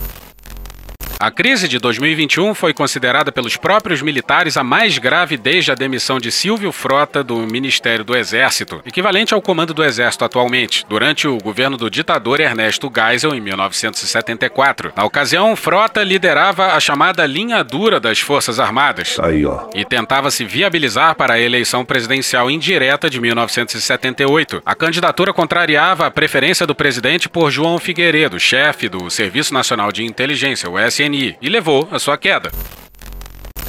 A 1.21 1.29
crise 1.29 1.67
de 1.67 1.77
2021 1.77 2.55
foi 2.55 2.73
considerada 2.73 3.31
pelos 3.31 3.55
próprios 3.55 4.01
militares 4.01 4.57
a 4.57 4.63
mais 4.63 4.97
grave 4.97 5.37
desde 5.37 5.71
a 5.71 5.75
demissão 5.75 6.19
de 6.19 6.31
Silvio 6.31 6.71
Frota 6.71 7.23
do 7.23 7.37
Ministério 7.45 8.03
do 8.03 8.17
Exército, 8.17 8.81
equivalente 8.83 9.31
ao 9.31 9.39
comando 9.39 9.71
do 9.71 9.83
Exército 9.83 10.25
atualmente, 10.25 10.83
durante 10.89 11.27
o 11.27 11.37
governo 11.37 11.77
do 11.77 11.91
ditador 11.91 12.39
Ernesto 12.39 12.91
Geisel 12.91 13.35
em 13.35 13.39
1974. 13.39 14.93
Na 14.95 15.05
ocasião, 15.05 15.55
Frota 15.55 16.03
liderava 16.03 16.73
a 16.73 16.79
chamada 16.79 17.23
linha 17.27 17.63
dura 17.63 17.99
das 17.99 18.19
Forças 18.19 18.59
Armadas. 18.59 19.19
Aí. 19.19 19.43
E 19.75 19.85
tentava 19.85 20.31
se 20.31 20.43
viabilizar 20.43 21.13
para 21.13 21.35
a 21.35 21.39
eleição 21.39 21.85
presidencial 21.85 22.49
indireta 22.49 23.11
de 23.11 23.21
1978. 23.21 24.63
A 24.65 24.73
candidatura 24.73 25.31
contrariava 25.31 26.07
a 26.07 26.11
preferência 26.11 26.65
do 26.65 26.73
presidente 26.73 27.29
por 27.29 27.51
João 27.51 27.77
Figueiredo, 27.77 28.39
chefe 28.39 28.89
do 28.89 29.07
Serviço 29.11 29.53
Nacional 29.53 29.91
de 29.91 30.03
Inteligência, 30.03 30.67
o 30.67 30.79
SNI, 30.79 31.10
e 31.15 31.49
levou 31.49 31.87
à 31.91 31.99
sua 31.99 32.17
queda. 32.17 32.51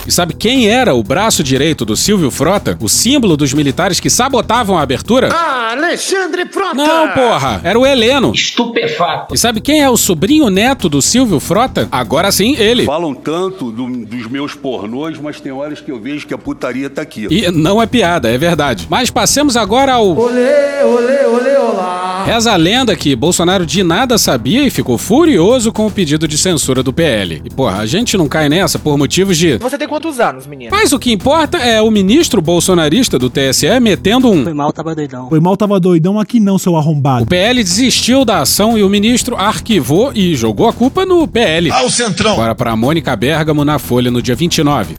E 0.05 0.11
sabe 0.11 0.35
quem 0.35 0.69
era 0.69 0.95
o 0.95 1.03
braço 1.03 1.45
direito 1.45 1.85
do 1.85 1.97
Silvio 1.97 2.29
Frota? 2.29 2.77
O 2.81 2.89
símbolo 2.89 3.37
dos 3.37 3.55
militares 3.55 4.01
que 4.01 4.11
sabotavam 4.11 4.77
a 4.77 4.83
abertura? 4.83 5.29
Ah, 5.33 5.71
Alexandre 5.77 6.45
Frota! 6.47 6.75
Não, 6.75 7.09
porra! 7.11 7.61
Era 7.63 7.79
o 7.79 7.87
Heleno. 7.87 8.33
Estupefato. 8.35 9.33
E 9.33 9.39
sabe 9.39 9.61
quem 9.61 9.81
é 9.81 9.89
o 9.89 9.97
sobrinho 9.97 10.51
neto 10.51 10.89
do 10.89 11.01
Silvio 11.01 11.39
Frota? 11.39 11.87
Agora 11.93 12.33
sim, 12.33 12.57
ele. 12.57 12.85
Falam 12.85 13.15
tanto 13.15 13.71
do- 13.71 14.05
dos 14.05 14.27
meus 14.27 14.55
pornôs, 14.57 15.21
mas 15.21 15.41
tem 15.41 15.53
horas 15.53 15.81
que 15.81 15.93
eu 15.93 16.01
vejo 16.01 16.27
que 16.27 16.35
a 16.35 16.39
putaria 16.39 16.91
tá 16.91 17.03
aqui. 17.03 17.29
E 17.31 17.49
não 17.53 17.81
é 17.81 17.87
piada, 17.87 18.29
é 18.29 18.37
verdade. 18.37 18.89
Mas 18.91 19.09
passemos 19.09 19.57
agora 19.57 19.93
ao. 19.93 20.17
Olê, 20.19 20.83
olê, 20.83 21.27
olê, 21.27 21.57
olá. 21.59 22.02
Reza 22.25 22.53
a 22.53 22.57
lenda 22.57 22.95
que 22.95 23.15
Bolsonaro 23.17 23.67
de 23.67 23.83
nada 23.83 24.17
sabia 24.17 24.65
e 24.65 24.71
ficou 24.71 24.97
furioso 24.97 25.73
com 25.73 25.87
o 25.87 25.91
pedido 25.91 26.27
de 26.29 26.39
censura 26.39 26.83
do 26.83 26.93
PL. 26.93 27.43
E 27.45 27.51
porra, 27.51 27.79
a 27.79 27.87
gente 27.87 28.17
não 28.17 28.29
cai 28.29 28.49
nessa 28.49 28.79
por 28.79 28.97
motivos 28.97 29.37
de. 29.37 29.59
Você 29.59 29.77
tem 29.77 29.89
quantos 29.89 30.21
anos, 30.21 30.47
menino? 30.47 30.71
Mas 30.71 30.93
o 30.93 30.99
que 30.99 31.13
importa 31.13 31.59
é 31.59 31.81
o 31.81 31.91
ministro 31.91 32.41
bolsonarista 32.41 33.19
do 33.19 33.29
TSE 33.29 33.81
metendo 33.81 34.31
um. 34.31 34.45
Foi 34.45 34.55
mal, 34.55 34.73
tava 34.73 34.95
doidão. 34.95 35.29
Foi 35.29 35.41
mal, 35.41 35.57
tava 35.57 35.81
doidão 35.81 36.19
aqui 36.19 36.39
não, 36.41 36.59
seu 36.59 36.77
arrombado. 36.77 37.25
O 37.25 37.27
PL 37.27 37.63
desistiu 37.63 38.25
da 38.25 38.41
ação 38.41 38.79
e 38.79 38.83
o 38.83 38.89
ministro 38.89 39.37
arquivou 39.37 40.13
e 40.15 40.35
jogou 40.35 40.69
a 40.69 40.73
culpa 40.73 41.05
no 41.05 41.27
PL. 41.27 41.71
Ah, 41.71 41.85
o 41.85 41.91
Centrão. 41.91 42.33
Agora 42.33 42.55
para 42.55 42.77
Mônica 42.77 43.15
Bergamo 43.17 43.65
na 43.65 43.79
Folha 43.79 44.11
no 44.11 44.23
dia 44.23 44.35
29. 44.35 44.97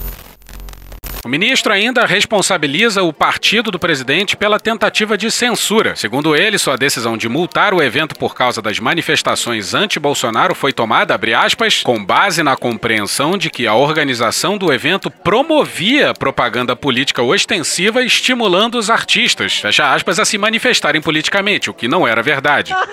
O 1.24 1.30
ministro 1.30 1.72
ainda 1.72 2.06
responsabiliza 2.06 3.02
o 3.02 3.14
partido 3.14 3.72
do 3.72 3.80
presidente 3.80 4.36
pela 4.36 4.60
tentativa 4.60 5.18
de 5.18 5.32
censura. 5.32 5.96
Segundo 5.96 6.36
ele, 6.36 6.58
sua 6.58 6.76
decisão 6.76 7.16
de 7.16 7.30
multar 7.30 7.74
o 7.74 7.82
evento 7.82 8.14
por 8.14 8.36
causa 8.36 8.62
das 8.62 8.78
manifestações 8.78 9.74
anti-Bolsonaro 9.74 10.54
foi 10.54 10.74
tomada, 10.74 11.18
aspas, 11.38 11.82
com 11.82 12.04
base 12.04 12.44
na 12.44 12.58
compreensão 12.58 13.38
de 13.38 13.50
que 13.50 13.66
a 13.66 13.74
organização 13.74 14.58
do 14.58 14.74
evento 14.74 15.10
promovia 15.10 16.14
propaganda 16.14 16.76
política 16.76 17.24
ostensiva 17.24 18.04
estimulando 18.04 18.76
os 18.76 18.90
artistas, 18.90 19.58
fecha 19.58 19.94
aspas, 19.94 20.20
a 20.20 20.26
se 20.26 20.38
manifestarem 20.38 21.02
politicamente, 21.02 21.70
o 21.70 21.74
que 21.74 21.88
não 21.88 22.06
era 22.06 22.22
verdade. 22.22 22.76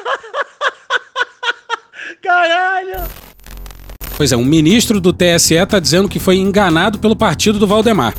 Caralho! 2.22 3.29
Pois 4.20 4.32
é, 4.32 4.36
um 4.36 4.44
ministro 4.44 5.00
do 5.00 5.14
TSE 5.14 5.54
está 5.54 5.80
dizendo 5.80 6.06
que 6.06 6.18
foi 6.18 6.36
enganado 6.36 6.98
pelo 6.98 7.16
partido 7.16 7.58
do 7.58 7.66
Valdemar. 7.66 8.14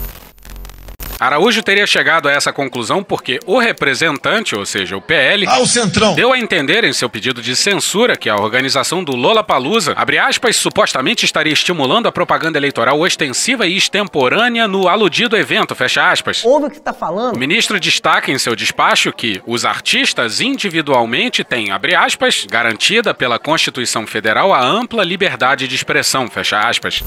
Araújo 1.22 1.62
teria 1.62 1.86
chegado 1.86 2.28
a 2.28 2.32
essa 2.32 2.52
conclusão 2.52 3.04
porque 3.04 3.40
o 3.46 3.60
representante, 3.60 4.56
ou 4.56 4.66
seja, 4.66 4.98
o 4.98 5.02
PL, 5.02 5.46
Ah, 5.48 5.60
o 5.60 5.68
Centrão. 5.68 6.16
deu 6.16 6.34
a 6.34 6.40
entender 6.40 6.84
em 6.84 6.92
seu 6.92 7.08
pedido 7.08 7.44
de 7.44 7.56
censura 7.56 8.16
que 8.18 8.28
a 8.28 8.36
organização 8.36 9.04
do 9.04 9.16
Lollapalooza, 9.16 9.94
abre 9.96 10.18
aspas, 10.18 10.56
supostamente 10.56 11.24
estaria 11.24 11.54
estimulando 11.54 12.08
a 12.08 12.12
propaganda 12.12 12.58
eleitoral 12.58 13.00
ostensiva 13.00 13.68
e 13.68 13.78
extemporânea 13.78 14.68
no 14.68 14.88
aludido 14.88 15.38
evento, 15.38 15.76
fecha 15.76 16.10
aspas. 16.10 16.44
Ouve 16.44 16.66
o 16.66 16.72
que 16.72 16.82
tá 16.82 16.92
falando. 16.92 17.36
O 17.36 17.40
ministro 17.40 17.80
destaca 17.80 18.32
em 18.32 18.40
seu 18.40 18.56
despacho 18.56 19.14
que 19.14 19.40
os 19.46 19.64
artistas 19.64 20.42
individualmente 20.42 21.44
têm, 21.44 21.70
abre 21.70 21.94
aspas, 21.94 22.48
garantida 22.50 23.14
pela 23.14 23.38
Constituição 23.38 24.08
Federal 24.08 24.52
a 24.52 24.60
ampla 24.66 25.04
liberdade 25.04 25.68
de 25.68 25.76
expressão, 25.76 26.28
fecha 26.28 26.60
aspas. 26.62 27.04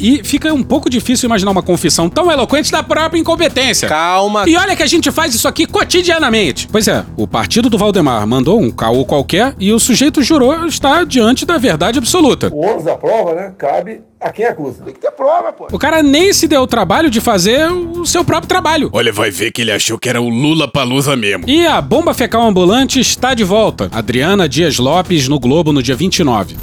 E 0.00 0.22
fica 0.24 0.52
um 0.52 0.62
pouco 0.62 0.88
difícil 0.88 1.26
imaginar 1.26 1.50
uma 1.50 1.62
confissão 1.62 2.08
tão 2.08 2.30
eloquente 2.30 2.70
da 2.70 2.82
própria 2.82 3.18
incompetência. 3.18 3.88
Calma. 3.88 4.44
E 4.48 4.56
olha 4.56 4.76
que 4.76 4.82
a 4.82 4.86
gente 4.86 5.10
faz 5.10 5.34
isso 5.34 5.48
aqui 5.48 5.66
cotidianamente. 5.66 6.68
Pois 6.70 6.86
é, 6.88 7.04
o 7.16 7.26
partido 7.26 7.68
do 7.68 7.78
Valdemar 7.78 8.26
mandou 8.26 8.60
um 8.60 8.70
caô 8.70 9.04
qualquer 9.04 9.54
e 9.58 9.72
o 9.72 9.78
sujeito 9.78 10.22
jurou 10.22 10.66
estar 10.66 11.04
diante 11.04 11.44
da 11.44 11.58
verdade 11.58 11.98
absoluta. 11.98 12.48
O 12.52 12.60
ônus 12.60 12.84
da 12.84 12.96
prova, 12.96 13.34
né, 13.34 13.52
cabe 13.58 14.00
a 14.20 14.30
quem 14.30 14.44
acusa. 14.44 14.84
Tem 14.84 14.94
que 14.94 15.00
ter 15.00 15.10
prova, 15.12 15.52
pô. 15.52 15.68
O 15.70 15.78
cara 15.78 16.02
nem 16.02 16.32
se 16.32 16.48
deu 16.48 16.62
o 16.62 16.66
trabalho 16.66 17.10
de 17.10 17.20
fazer 17.20 17.70
o 17.70 18.04
seu 18.04 18.24
próprio 18.24 18.48
trabalho. 18.48 18.90
Olha, 18.92 19.12
vai 19.12 19.30
ver 19.30 19.52
que 19.52 19.62
ele 19.62 19.70
achou 19.72 19.98
que 19.98 20.08
era 20.08 20.20
o 20.20 20.28
Lula 20.28 20.66
Palusa 20.66 21.16
mesmo. 21.16 21.44
E 21.48 21.66
a 21.66 21.80
bomba 21.80 22.12
fecal 22.12 22.42
ambulante 22.42 23.00
está 23.00 23.34
de 23.34 23.44
volta. 23.44 23.88
Adriana 23.92 24.48
Dias 24.48 24.78
Lopes 24.78 25.28
no 25.28 25.38
Globo 25.38 25.72
no 25.72 25.82
dia 25.82 25.94
29. 25.94 26.56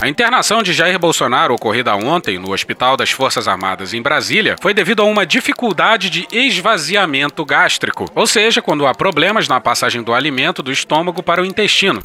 A 0.00 0.08
internação 0.08 0.62
de 0.62 0.72
Jair 0.72 0.98
Bolsonaro, 0.98 1.52
ocorrida 1.52 1.94
ontem 1.94 2.38
no 2.38 2.52
Hospital 2.52 2.96
das 2.96 3.10
Forças 3.10 3.46
Armadas 3.46 3.92
em 3.92 4.00
Brasília, 4.00 4.56
foi 4.58 4.72
devido 4.72 5.02
a 5.02 5.04
uma 5.04 5.26
dificuldade 5.26 6.08
de 6.08 6.26
esvaziamento 6.32 7.44
gástrico, 7.44 8.06
ou 8.14 8.26
seja, 8.26 8.62
quando 8.62 8.86
há 8.86 8.94
problemas 8.94 9.46
na 9.46 9.60
passagem 9.60 10.02
do 10.02 10.14
alimento 10.14 10.62
do 10.62 10.72
estômago 10.72 11.22
para 11.22 11.42
o 11.42 11.44
intestino. 11.44 12.02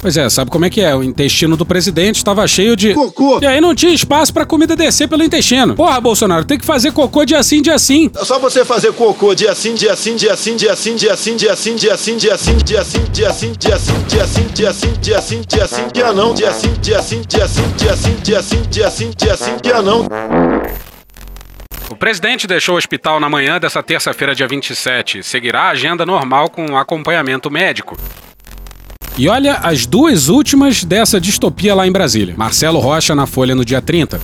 Pois 0.00 0.16
é, 0.16 0.28
sabe 0.28 0.50
como 0.50 0.64
é 0.64 0.70
que 0.70 0.80
é? 0.80 0.94
O 0.94 1.02
intestino 1.02 1.56
do 1.56 1.66
presidente 1.66 2.16
estava 2.16 2.46
cheio 2.46 2.76
de. 2.76 2.94
Cocô. 2.94 3.40
E 3.42 3.46
aí 3.46 3.60
não 3.60 3.74
tinha 3.74 3.92
espaço 3.92 4.32
pra 4.32 4.44
comida 4.44 4.76
descer 4.76 5.08
pelo 5.08 5.24
intestino. 5.24 5.74
Porra, 5.74 6.00
Bolsonaro, 6.00 6.44
tem 6.44 6.58
que 6.58 6.64
fazer 6.64 6.92
cocô 6.92 7.24
de 7.24 7.34
assim, 7.34 7.60
de 7.60 7.70
assim. 7.70 8.10
É 8.16 8.24
só 8.24 8.38
você 8.38 8.64
fazer 8.64 8.92
cocô 8.92 9.34
dia 9.34 9.54
sim, 9.54 9.74
dia 9.74 9.96
sim, 9.96 10.14
dia 10.14 10.36
sim, 10.36 10.56
dia 10.56 10.76
sim, 10.76 10.96
dia 10.96 11.16
sim, 11.16 11.36
dia 11.36 11.56
sim, 11.56 11.76
dia 11.76 11.96
sim, 11.96 12.16
dia 12.16 12.36
sim, 12.36 12.56
dia 12.58 12.84
sim, 12.84 13.02
dia 13.12 13.32
sim, 13.32 13.52
dia 13.58 13.78
sim, 13.78 14.02
dia 14.06 14.26
sim, 14.26 14.46
dia 14.54 14.72
sim, 14.72 14.92
dia 15.00 15.20
sim, 15.20 15.42
dia 15.48 15.66
sim, 15.66 15.88
dia 15.92 16.12
não, 16.12 16.34
dia 16.34 16.52
sim, 16.52 16.72
dia 16.80 17.02
sim, 17.02 17.22
dia 17.26 17.48
sim, 17.48 17.62
dia 17.76 17.96
sim, 17.96 18.16
dia 18.22 18.42
sim, 18.42 18.62
dia 18.70 18.90
sim, 18.90 19.10
dia 19.16 19.36
sim, 19.36 19.56
dia 19.62 19.82
não. 19.82 20.06
O 21.90 21.96
presidente 21.96 22.46
deixou 22.46 22.74
o 22.74 22.78
hospital 22.78 23.18
na 23.18 23.28
manhã 23.28 23.58
dessa 23.58 23.82
terça-feira, 23.82 24.34
dia 24.34 24.46
27. 24.46 25.22
Seguirá 25.22 25.62
a 25.62 25.70
agenda 25.70 26.04
normal 26.04 26.50
com 26.50 26.76
acompanhamento 26.76 27.50
médico. 27.50 27.96
E 29.18 29.28
olha 29.30 29.54
as 29.62 29.86
duas 29.86 30.28
últimas 30.28 30.84
dessa 30.84 31.18
distopia 31.18 31.74
lá 31.74 31.86
em 31.86 31.92
Brasília. 31.92 32.34
Marcelo 32.36 32.78
Rocha 32.78 33.14
na 33.14 33.26
Folha 33.26 33.54
no 33.54 33.64
dia 33.64 33.80
30. 33.80 34.20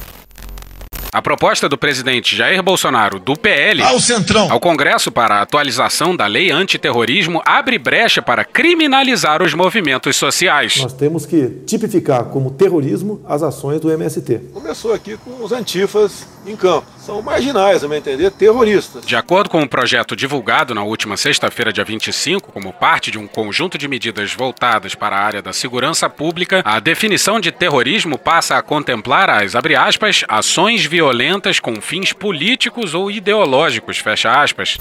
A 1.11 1.21
proposta 1.21 1.69
do 1.69 1.77
presidente 1.77 2.35
Jair 2.35 2.63
Bolsonaro, 2.63 3.19
do 3.19 3.35
PL, 3.37 3.83
o 3.83 4.01
Centrão. 4.01 4.51
ao 4.51 4.59
Congresso 4.59 5.13
para 5.13 5.37
a 5.37 5.43
atualização 5.43 6.17
da 6.17 6.27
lei 6.27 6.51
antiterrorismo 6.51 7.43
abre 7.45 7.79
brecha 7.79 8.23
para 8.23 8.45
criminalizar 8.47 9.43
os 9.43 9.53
movimentos 9.53 10.17
sociais. 10.17 10.79
Nós 10.81 10.95
temos 10.95 11.27
que 11.27 11.49
tipificar 11.67 12.25
como 12.25 12.51
terrorismo 12.51 13.21
as 13.27 13.43
ações 13.43 13.79
do 13.79 13.91
MST. 13.91 14.41
Começou 14.55 14.95
aqui 14.95 15.19
com 15.19 15.45
os 15.45 15.53
antifas 15.53 16.27
em 16.47 16.57
campo. 16.57 16.87
São 17.05 17.21
marginais, 17.21 17.83
a 17.83 17.89
meu 17.89 17.99
entender, 17.99 18.31
terroristas. 18.31 19.05
De 19.05 19.17
acordo 19.17 19.51
com 19.51 19.61
o 19.61 19.69
projeto 19.69 20.15
divulgado 20.15 20.73
na 20.73 20.85
última 20.85 21.17
sexta-feira, 21.17 21.73
dia 21.73 21.85
25, 21.85 22.53
como 22.53 22.73
parte 22.73 23.11
de 23.11 23.19
um 23.19 23.27
conjunto 23.27 23.77
de 23.77 23.89
medidas 23.89 24.33
voltadas 24.33 24.95
para 24.95 25.17
a 25.17 25.21
área 25.21 25.43
da 25.43 25.53
segurança 25.53 26.09
pública, 26.09 26.63
a 26.65 26.79
definição 26.79 27.41
de 27.41 27.51
terrorismo 27.51 28.17
passa 28.17 28.57
a 28.57 28.63
contemplar 28.63 29.29
as, 29.29 29.57
aspas, 29.57 30.25
ações 30.29 30.87
violentas 30.87 31.59
com 31.59 31.81
fins 31.81 32.13
políticos 32.13 32.95
ou 32.95 33.11
ideológicos, 33.11 33.99
fecha 33.99 34.41
aspas. 34.41 34.79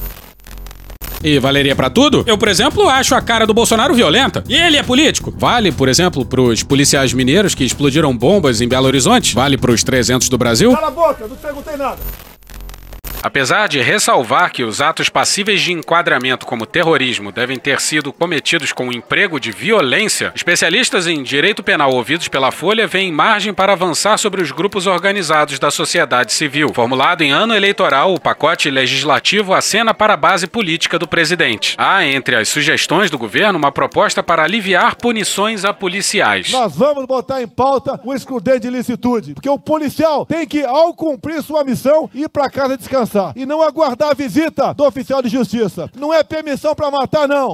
E 1.23 1.37
valeria 1.39 1.75
pra 1.75 1.89
tudo? 1.89 2.23
Eu, 2.25 2.37
por 2.37 2.47
exemplo, 2.47 2.89
acho 2.89 3.13
a 3.13 3.21
cara 3.21 3.45
do 3.45 3.53
Bolsonaro 3.53 3.93
violenta. 3.93 4.43
E 4.49 4.55
ele 4.55 4.77
é 4.77 4.83
político. 4.83 5.33
Vale, 5.37 5.71
por 5.71 5.87
exemplo, 5.87 6.25
pros 6.25 6.63
policiais 6.63 7.13
mineiros 7.13 7.53
que 7.53 7.63
explodiram 7.63 8.15
bombas 8.15 8.59
em 8.61 8.67
Belo 8.67 8.87
Horizonte? 8.87 9.35
Vale 9.35 9.57
pros 9.57 9.83
300 9.83 10.29
do 10.29 10.37
Brasil? 10.37 10.73
Cala 10.73 10.87
a 10.87 10.91
boca, 10.91 11.27
não 11.27 11.35
perguntei 11.35 11.77
nada. 11.77 11.99
Apesar 13.23 13.67
de 13.67 13.79
ressalvar 13.79 14.51
que 14.51 14.63
os 14.63 14.81
atos 14.81 15.07
passíveis 15.07 15.61
de 15.61 15.71
enquadramento 15.71 16.43
como 16.45 16.65
terrorismo 16.65 17.31
devem 17.31 17.57
ter 17.57 17.79
sido 17.79 18.11
cometidos 18.11 18.73
com 18.73 18.91
emprego 18.91 19.39
de 19.39 19.51
violência, 19.51 20.31
especialistas 20.33 21.05
em 21.05 21.21
direito 21.21 21.61
penal 21.61 21.93
ouvidos 21.93 22.27
pela 22.27 22.51
Folha 22.51 22.87
veem 22.87 23.11
margem 23.11 23.53
para 23.53 23.73
avançar 23.73 24.17
sobre 24.17 24.41
os 24.41 24.51
grupos 24.51 24.87
organizados 24.87 25.59
da 25.59 25.69
sociedade 25.69 26.33
civil. 26.33 26.71
Formulado 26.73 27.21
em 27.21 27.31
ano 27.31 27.53
eleitoral, 27.53 28.15
o 28.15 28.19
pacote 28.19 28.71
legislativo 28.71 29.53
acena 29.53 29.93
para 29.93 30.15
a 30.15 30.17
base 30.17 30.47
política 30.47 30.97
do 30.97 31.07
presidente. 31.07 31.75
Há, 31.77 32.03
entre 32.03 32.35
as 32.35 32.49
sugestões 32.49 33.11
do 33.11 33.19
governo, 33.19 33.59
uma 33.59 33.71
proposta 33.71 34.23
para 34.23 34.43
aliviar 34.43 34.95
punições 34.95 35.63
a 35.63 35.71
policiais. 35.71 36.51
Nós 36.51 36.75
vamos 36.75 37.05
botar 37.05 37.39
em 37.41 37.47
pauta 37.47 37.99
o 38.03 38.15
excludente 38.15 38.61
de 38.61 38.69
licitude, 38.71 39.35
porque 39.35 39.49
o 39.49 39.59
policial 39.59 40.25
tem 40.25 40.47
que, 40.47 40.63
ao 40.63 40.95
cumprir 40.95 41.43
sua 41.43 41.63
missão, 41.63 42.09
ir 42.15 42.27
para 42.27 42.49
casa 42.49 42.75
descansar 42.75 43.10
e 43.35 43.45
não 43.45 43.61
aguardar 43.61 44.11
a 44.11 44.13
visita 44.13 44.73
do 44.73 44.85
oficial 44.85 45.21
de 45.21 45.29
justiça. 45.29 45.89
Não 45.97 46.13
é 46.13 46.23
permissão 46.23 46.73
para 46.75 46.91
matar, 46.91 47.27
não. 47.27 47.53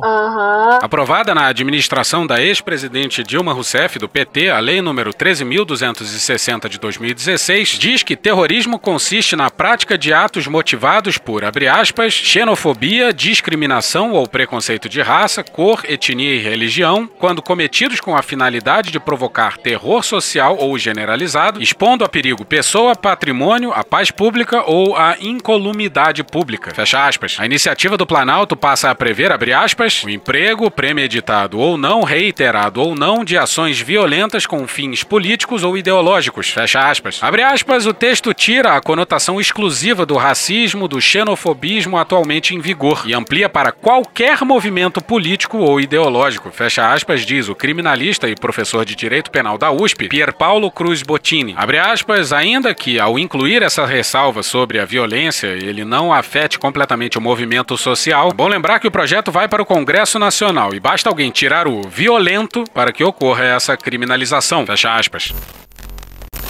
Aprovada 0.82 1.34
na 1.34 1.48
administração 1.48 2.26
da 2.26 2.42
ex-presidente 2.42 3.24
Dilma 3.24 3.54
Rousseff, 3.54 4.00
do 4.00 4.08
PT, 4.08 4.50
a 4.50 4.60
Lei 4.60 4.82
número 4.82 5.12
13.260 5.12 6.70
de 6.70 6.80
2016 6.80 7.70
diz 7.70 8.04
que 8.04 8.16
terrorismo 8.16 8.80
consiste 8.80 9.36
na 9.36 9.50
prática 9.50 9.98
de 9.98 10.14
atos 10.14 10.48
motivados 10.48 11.18
por, 11.18 11.44
abre 11.44 11.68
aspas, 11.68 12.14
xenofobia, 12.14 13.14
discriminação 13.14 14.14
ou 14.14 14.28
preconceito 14.28 14.90
de 14.90 15.02
raça, 15.02 15.44
cor, 15.44 15.84
etnia 15.88 16.36
e 16.36 16.40
religião, 16.40 17.10
quando 17.20 17.42
cometidos 17.42 18.00
com 18.00 18.16
a 18.16 18.22
finalidade 18.22 18.92
de 18.92 19.00
provocar 19.00 19.58
terror 19.58 20.04
social 20.04 20.58
ou 20.60 20.78
generalizado, 20.78 21.62
expondo 21.62 22.04
a 22.04 22.10
perigo 22.10 22.46
pessoa, 22.46 22.96
patrimônio, 22.96 23.72
a 23.72 23.84
paz 23.84 24.12
pública 24.12 24.64
ou 24.66 24.96
a 24.96 25.18
incolumidade 25.48 26.26
pública. 26.26 26.74
Fecha 26.76 27.08
aspas. 27.08 27.38
A 27.40 27.46
iniciativa 27.46 27.96
do 27.96 28.06
Planalto 28.06 28.54
passa 28.54 28.92
a 28.92 28.96
prever, 28.96 29.32
abre 29.32 29.54
aspas, 29.54 30.04
o 30.04 30.10
emprego 30.10 30.70
premeditado 30.70 31.58
ou 31.58 31.78
não, 31.78 32.04
reiterado 32.04 32.82
ou 32.82 32.94
não, 32.94 33.24
de 33.24 33.38
ações 33.38 33.80
violentas 33.80 34.46
com 34.46 34.68
fins 34.68 35.06
políticos 35.06 35.64
ou 35.64 35.78
ideológicos. 35.78 36.50
Fecha 36.50 36.90
aspas. 36.90 37.20
Abre 37.24 37.44
aspas, 37.44 37.86
o 37.86 37.94
texto 37.94 38.34
tira 38.34 38.76
a 38.76 38.82
conotação 38.82 39.40
exclusiva 39.40 40.06
do 40.06 40.18
racismo, 40.18 40.86
do 40.86 41.00
xenofobismo 41.00 41.98
atualmente 41.98 42.54
em 42.54 42.60
vigor 42.60 43.04
e 43.06 43.14
amplia 43.14 43.48
para 43.48 43.72
qualquer 43.72 44.42
movimento 44.44 45.02
político 45.02 45.60
ou 45.60 45.80
ideológico. 45.80 46.52
Fecha 46.52 46.92
aspas, 46.92 47.26
diz 47.26 47.48
o 47.48 47.56
criminalista 47.56 48.28
e 48.28 48.36
professor 48.36 48.84
de 48.84 48.96
Direito 48.96 49.32
Penal 49.32 49.58
da 49.58 49.72
USP, 49.72 50.10
Pier 50.10 50.34
Paulo 50.34 50.70
Cruz 50.70 51.02
Bottini. 51.04 51.54
Abre 51.56 51.80
aspas, 51.80 52.34
ainda 52.34 52.76
que 52.76 53.00
ao 53.00 53.18
incluir 53.18 53.64
essa 53.64 53.86
ressalva 53.86 54.44
sobre 54.44 54.78
a 54.80 54.84
violência, 54.84 55.37
ele 55.46 55.86
não 55.86 56.12
afete 56.12 56.58
completamente 56.58 57.18
o 57.18 57.22
movimento 57.22 57.78
social. 57.78 58.30
É 58.30 58.34
bom 58.34 58.48
lembrar 58.48 58.80
que 58.80 58.88
o 58.88 58.92
projeto 58.92 59.32
vai 59.32 59.48
para 59.48 59.62
o 59.62 59.66
Congresso 59.66 60.18
Nacional 60.18 60.74
e 60.74 60.80
basta 60.80 61.10
alguém 61.10 61.30
tirar 61.30 61.68
o 61.68 61.82
violento 61.84 62.64
para 62.74 62.92
que 62.92 63.04
ocorra 63.04 63.44
essa 63.44 63.78
criminalização. 63.78 64.66
Fecha 64.66 64.96
aspas. 64.96 65.34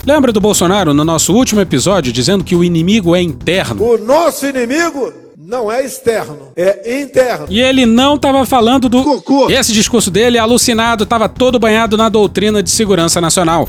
Lembra 0.06 0.32
do 0.32 0.40
Bolsonaro 0.40 0.94
no 0.94 1.04
nosso 1.04 1.34
último 1.34 1.60
episódio 1.60 2.12
dizendo 2.12 2.44
que 2.44 2.56
o 2.56 2.64
inimigo 2.64 3.14
é 3.14 3.20
interno? 3.20 3.82
O 3.82 3.98
nosso 3.98 4.46
inimigo 4.46 5.12
não 5.36 5.72
é 5.72 5.84
externo, 5.84 6.52
é 6.56 7.00
interno. 7.00 7.46
E 7.48 7.60
ele 7.60 7.86
não 7.86 8.16
estava 8.16 8.44
falando 8.44 8.88
do 8.88 9.02
cocô. 9.02 9.50
Esse 9.50 9.72
discurso 9.72 10.10
dele, 10.10 10.36
alucinado, 10.38 11.04
estava 11.04 11.28
todo 11.28 11.58
banhado 11.58 11.96
na 11.96 12.08
doutrina 12.08 12.62
de 12.62 12.70
segurança 12.70 13.20
nacional. 13.20 13.68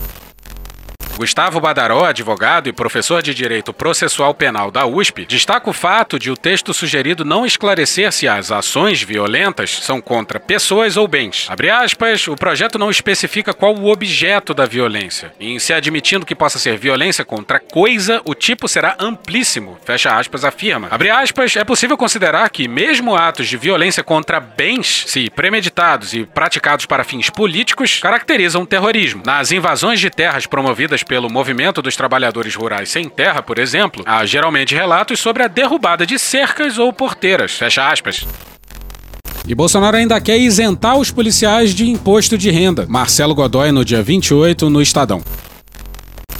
Gustavo 1.19 1.59
Badaró, 1.59 2.05
advogado 2.05 2.69
e 2.69 2.71
professor 2.71 3.21
de 3.21 3.33
Direito 3.33 3.73
Processual 3.73 4.33
Penal 4.33 4.71
da 4.71 4.85
USP, 4.85 5.25
destaca 5.25 5.69
o 5.69 5.73
fato 5.73 6.17
de 6.17 6.31
o 6.31 6.37
texto 6.37 6.73
sugerido 6.73 7.25
não 7.25 7.45
esclarecer 7.45 8.09
se 8.13 8.25
as 8.25 8.53
ações 8.53 9.03
violentas 9.03 9.69
são 9.69 9.99
contra 9.99 10.39
pessoas 10.39 10.95
ou 10.95 11.09
bens. 11.09 11.47
Abre 11.49 11.69
aspas, 11.69 12.25
o 12.29 12.37
projeto 12.37 12.79
não 12.79 12.89
especifica 12.89 13.53
qual 13.53 13.75
o 13.75 13.91
objeto 13.91 14.53
da 14.53 14.65
violência. 14.65 15.33
Em 15.41 15.59
se 15.59 15.73
admitindo 15.73 16.25
que 16.25 16.33
possa 16.33 16.57
ser 16.57 16.77
violência 16.77 17.25
contra 17.25 17.59
coisa, 17.59 18.21
o 18.23 18.33
tipo 18.33 18.69
será 18.69 18.95
amplíssimo. 18.97 19.77
Fecha 19.83 20.17
aspas, 20.17 20.45
afirma. 20.45 20.87
Abre 20.89 21.09
aspas, 21.09 21.53
é 21.57 21.65
possível 21.65 21.97
considerar 21.97 22.49
que 22.49 22.65
mesmo 22.65 23.13
atos 23.13 23.49
de 23.49 23.57
violência 23.57 24.05
contra 24.05 24.39
bens, 24.39 25.03
se 25.07 25.29
premeditados 25.29 26.13
e 26.13 26.23
praticados 26.23 26.85
para 26.85 27.03
fins 27.03 27.29
políticos, 27.29 27.99
caracterizam 27.99 28.65
terrorismo. 28.65 29.21
Nas 29.25 29.51
invasões 29.51 29.99
de 29.99 30.09
terras 30.09 30.45
promovidas 30.45 31.03
pelo 31.09 31.27
movimento 31.27 31.81
dos 31.81 31.95
trabalhadores 31.95 32.53
rurais 32.53 32.87
sem 32.87 33.09
terra, 33.09 33.41
por 33.41 33.57
exemplo, 33.57 34.03
há 34.05 34.23
geralmente 34.27 34.75
relatos 34.75 35.19
sobre 35.19 35.41
a 35.41 35.47
derrubada 35.47 36.05
de 36.05 36.19
cercas 36.19 36.77
ou 36.77 36.93
porteiras. 36.93 37.51
Fecha 37.53 37.89
aspas. 37.91 38.27
E 39.47 39.55
Bolsonaro 39.55 39.97
ainda 39.97 40.21
quer 40.21 40.37
isentar 40.37 40.99
os 40.99 41.09
policiais 41.09 41.73
de 41.73 41.89
imposto 41.89 42.37
de 42.37 42.51
renda. 42.51 42.85
Marcelo 42.87 43.33
Godoy 43.33 43.71
no 43.71 43.83
dia 43.83 44.03
28 44.03 44.69
no 44.69 44.79
Estadão. 44.79 45.23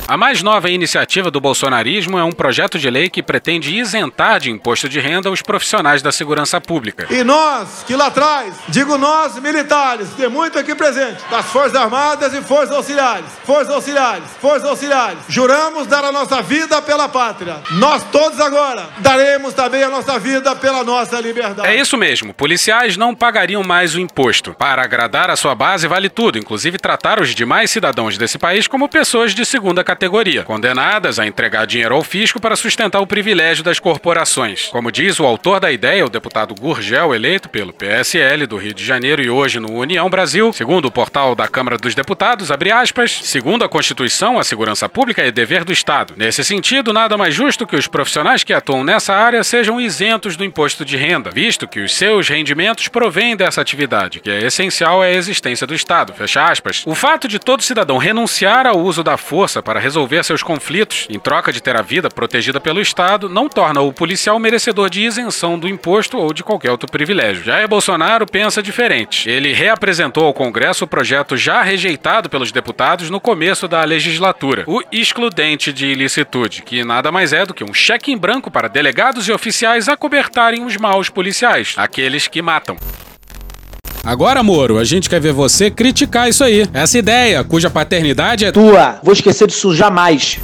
A 0.10 0.18
mais 0.18 0.42
nova 0.42 0.72
iniciativa 0.72 1.30
do 1.30 1.40
bolsonarismo 1.40 2.18
é 2.18 2.24
um 2.24 2.32
projeto 2.32 2.80
de 2.80 2.90
lei 2.90 3.12
que 3.12 3.22
pretende 3.22 3.78
isentar 3.78 4.40
de 4.40 4.50
imposto 4.50 4.90
de 4.90 5.00
renda 5.00 5.30
os 5.30 5.44
profissionais 5.44 6.02
da 6.02 6.12
segurança 6.12 6.60
pública. 6.60 7.06
E 7.12 7.24
nós, 7.24 7.84
que 7.86 7.96
lá 7.96 8.08
atrás, 8.08 8.56
digo 8.70 8.98
nós, 8.98 9.38
militares, 9.38 10.10
tem 10.18 10.28
muito 10.28 10.58
aqui 10.58 10.74
presente, 10.74 11.22
das 11.30 11.46
Forças 11.46 11.76
Armadas 11.76 12.34
e 12.34 12.42
Forças 12.42 12.72
Auxiliares, 12.72 13.28
Forças 13.46 13.70
Auxiliares, 13.70 14.24
Forças 14.42 14.68
Auxiliares, 14.68 15.20
juramos 15.28 15.86
dar 15.86 16.04
a 16.04 16.12
nossa 16.12 16.42
vida 16.42 16.82
pela 16.82 17.08
pátria. 17.08 17.58
Nós 17.74 18.04
todos 18.12 18.40
agora 18.40 18.90
daremos 18.98 19.54
também 19.54 19.84
a 19.84 19.90
nossa 19.92 20.18
vida 20.18 20.56
pela 20.56 20.84
nossa 20.84 21.22
liberdade. 21.22 21.68
É 21.68 21.76
isso 21.76 21.96
mesmo, 21.96 22.34
policiais 22.34 22.98
não 22.98 23.14
pagariam 23.14 23.62
mais 23.62 23.94
o 23.94 24.00
imposto. 24.00 24.56
Para 24.56 24.82
agradar 24.82 25.30
a 25.30 25.36
sua 25.36 25.54
base 25.54 25.88
vale 25.88 26.10
tudo, 26.10 26.40
inclusive 26.40 26.80
tratar 26.80 27.22
os 27.22 27.36
demais 27.36 27.70
cidadãos 27.70 28.18
desse 28.18 28.40
país 28.40 28.66
como 28.66 28.90
pessoas 28.90 29.36
de 29.36 29.46
segunda 29.46 29.84
categoria 29.84 29.99
categoria, 30.00 30.46
condenadas 30.46 31.20
a 31.20 31.28
entregar 31.28 31.68
dinheiro 31.68 31.94
ao 31.94 32.02
fisco 32.02 32.40
para 32.40 32.56
sustentar 32.56 33.02
o 33.02 33.06
privilégio 33.06 33.66
das 33.66 33.80
corporações. 33.80 34.68
Como 34.68 34.94
diz 34.94 35.20
o 35.20 35.26
autor 35.26 35.60
da 35.60 35.70
ideia, 35.70 36.06
o 36.06 36.10
deputado 36.10 36.56
Gurgel, 36.56 37.14
eleito 37.14 37.50
pelo 37.50 37.74
PSL 37.74 38.48
do 38.48 38.56
Rio 38.56 38.74
de 38.74 38.86
Janeiro 38.86 39.22
e 39.22 39.30
hoje 39.30 39.60
no 39.60 39.74
União 39.74 40.10
Brasil, 40.10 40.54
segundo 40.54 40.86
o 40.86 40.92
portal 40.92 41.36
da 41.36 41.50
Câmara 41.50 41.78
dos 41.78 41.94
Deputados, 41.94 42.50
abre 42.50 42.72
aspas, 42.72 43.12
segundo 43.24 43.66
a 43.66 43.68
Constituição, 43.68 44.40
a 44.40 44.44
segurança 44.46 44.88
pública 44.88 45.22
é 45.22 45.32
dever 45.32 45.66
do 45.66 45.74
Estado. 45.74 46.14
Nesse 46.16 46.46
sentido, 46.46 46.94
nada 46.94 47.18
mais 47.18 47.36
justo 47.36 47.68
que 47.68 47.76
os 47.76 47.86
profissionais 47.86 48.42
que 48.42 48.54
atuam 48.54 48.86
nessa 48.86 49.14
área 49.14 49.44
sejam 49.44 49.82
isentos 49.82 50.38
do 50.38 50.46
imposto 50.46 50.86
de 50.86 50.96
renda, 50.96 51.30
visto 51.30 51.68
que 51.68 51.82
os 51.82 51.94
seus 51.94 52.30
rendimentos 52.30 52.88
provêm 52.88 53.36
dessa 53.36 53.60
atividade, 53.60 54.22
que 54.22 54.30
é 54.30 54.46
essencial 54.46 55.02
à 55.02 55.10
existência 55.10 55.68
do 55.68 55.76
Estado. 55.76 56.14
Fecha 56.14 56.46
aspas. 56.46 56.84
O 56.86 56.96
fato 56.96 57.28
de 57.28 57.38
todo 57.38 57.62
cidadão 57.62 57.98
renunciar 57.98 58.66
ao 58.66 58.80
uso 58.80 59.04
da 59.04 59.18
força 59.18 59.62
para 59.62 59.89
resolver 59.90 60.24
seus 60.24 60.44
conflitos 60.44 61.08
em 61.10 61.18
troca 61.18 61.52
de 61.52 61.62
ter 61.62 61.76
a 61.76 61.82
vida 61.82 62.10
protegida 62.10 62.60
pelo 62.60 62.80
Estado 62.80 63.28
não 63.28 63.50
torna 63.50 63.82
o 63.82 63.92
policial 63.92 64.40
merecedor 64.40 64.88
de 64.90 65.02
isenção 65.02 65.58
do 65.58 65.68
imposto 65.68 66.18
ou 66.18 66.32
de 66.32 66.44
qualquer 66.44 66.70
outro 66.70 66.90
privilégio. 66.90 67.44
Jair 67.44 67.68
Bolsonaro 67.68 68.28
pensa 68.28 68.62
diferente. 68.62 69.28
Ele 69.28 69.52
reapresentou 69.52 70.26
ao 70.26 70.34
Congresso 70.34 70.86
o 70.86 70.88
projeto 70.88 71.36
já 71.36 71.64
rejeitado 71.64 72.30
pelos 72.30 72.52
deputados 72.52 73.10
no 73.10 73.20
começo 73.20 73.68
da 73.68 73.84
legislatura, 73.84 74.64
o 74.68 74.82
excludente 74.92 75.74
de 75.74 75.88
ilicitude, 75.88 76.62
que 76.62 76.84
nada 76.84 77.12
mais 77.12 77.34
é 77.34 77.46
do 77.46 77.54
que 77.54 77.64
um 77.64 77.74
cheque 77.74 78.12
em 78.12 78.18
branco 78.18 78.52
para 78.52 78.68
delegados 78.70 79.28
e 79.28 79.32
oficiais 79.32 79.90
acobertarem 79.90 80.64
os 80.64 80.78
maus 80.78 81.10
policiais, 81.10 81.74
aqueles 81.78 82.28
que 82.28 82.42
matam. 82.42 82.78
Agora, 84.04 84.42
Moro, 84.42 84.78
a 84.78 84.84
gente 84.84 85.10
quer 85.10 85.20
ver 85.20 85.34
você 85.34 85.70
criticar 85.70 86.30
isso 86.30 86.44
aí. 86.44 86.66
Essa 86.74 86.98
ideia, 86.98 87.44
cuja 87.44 87.70
paternidade 87.70 88.46
é 88.46 88.52
tua. 88.52 89.00
Vou 89.04 89.14
esquecer 89.14 89.48
disso 89.48 89.76
jamais. 89.76 90.40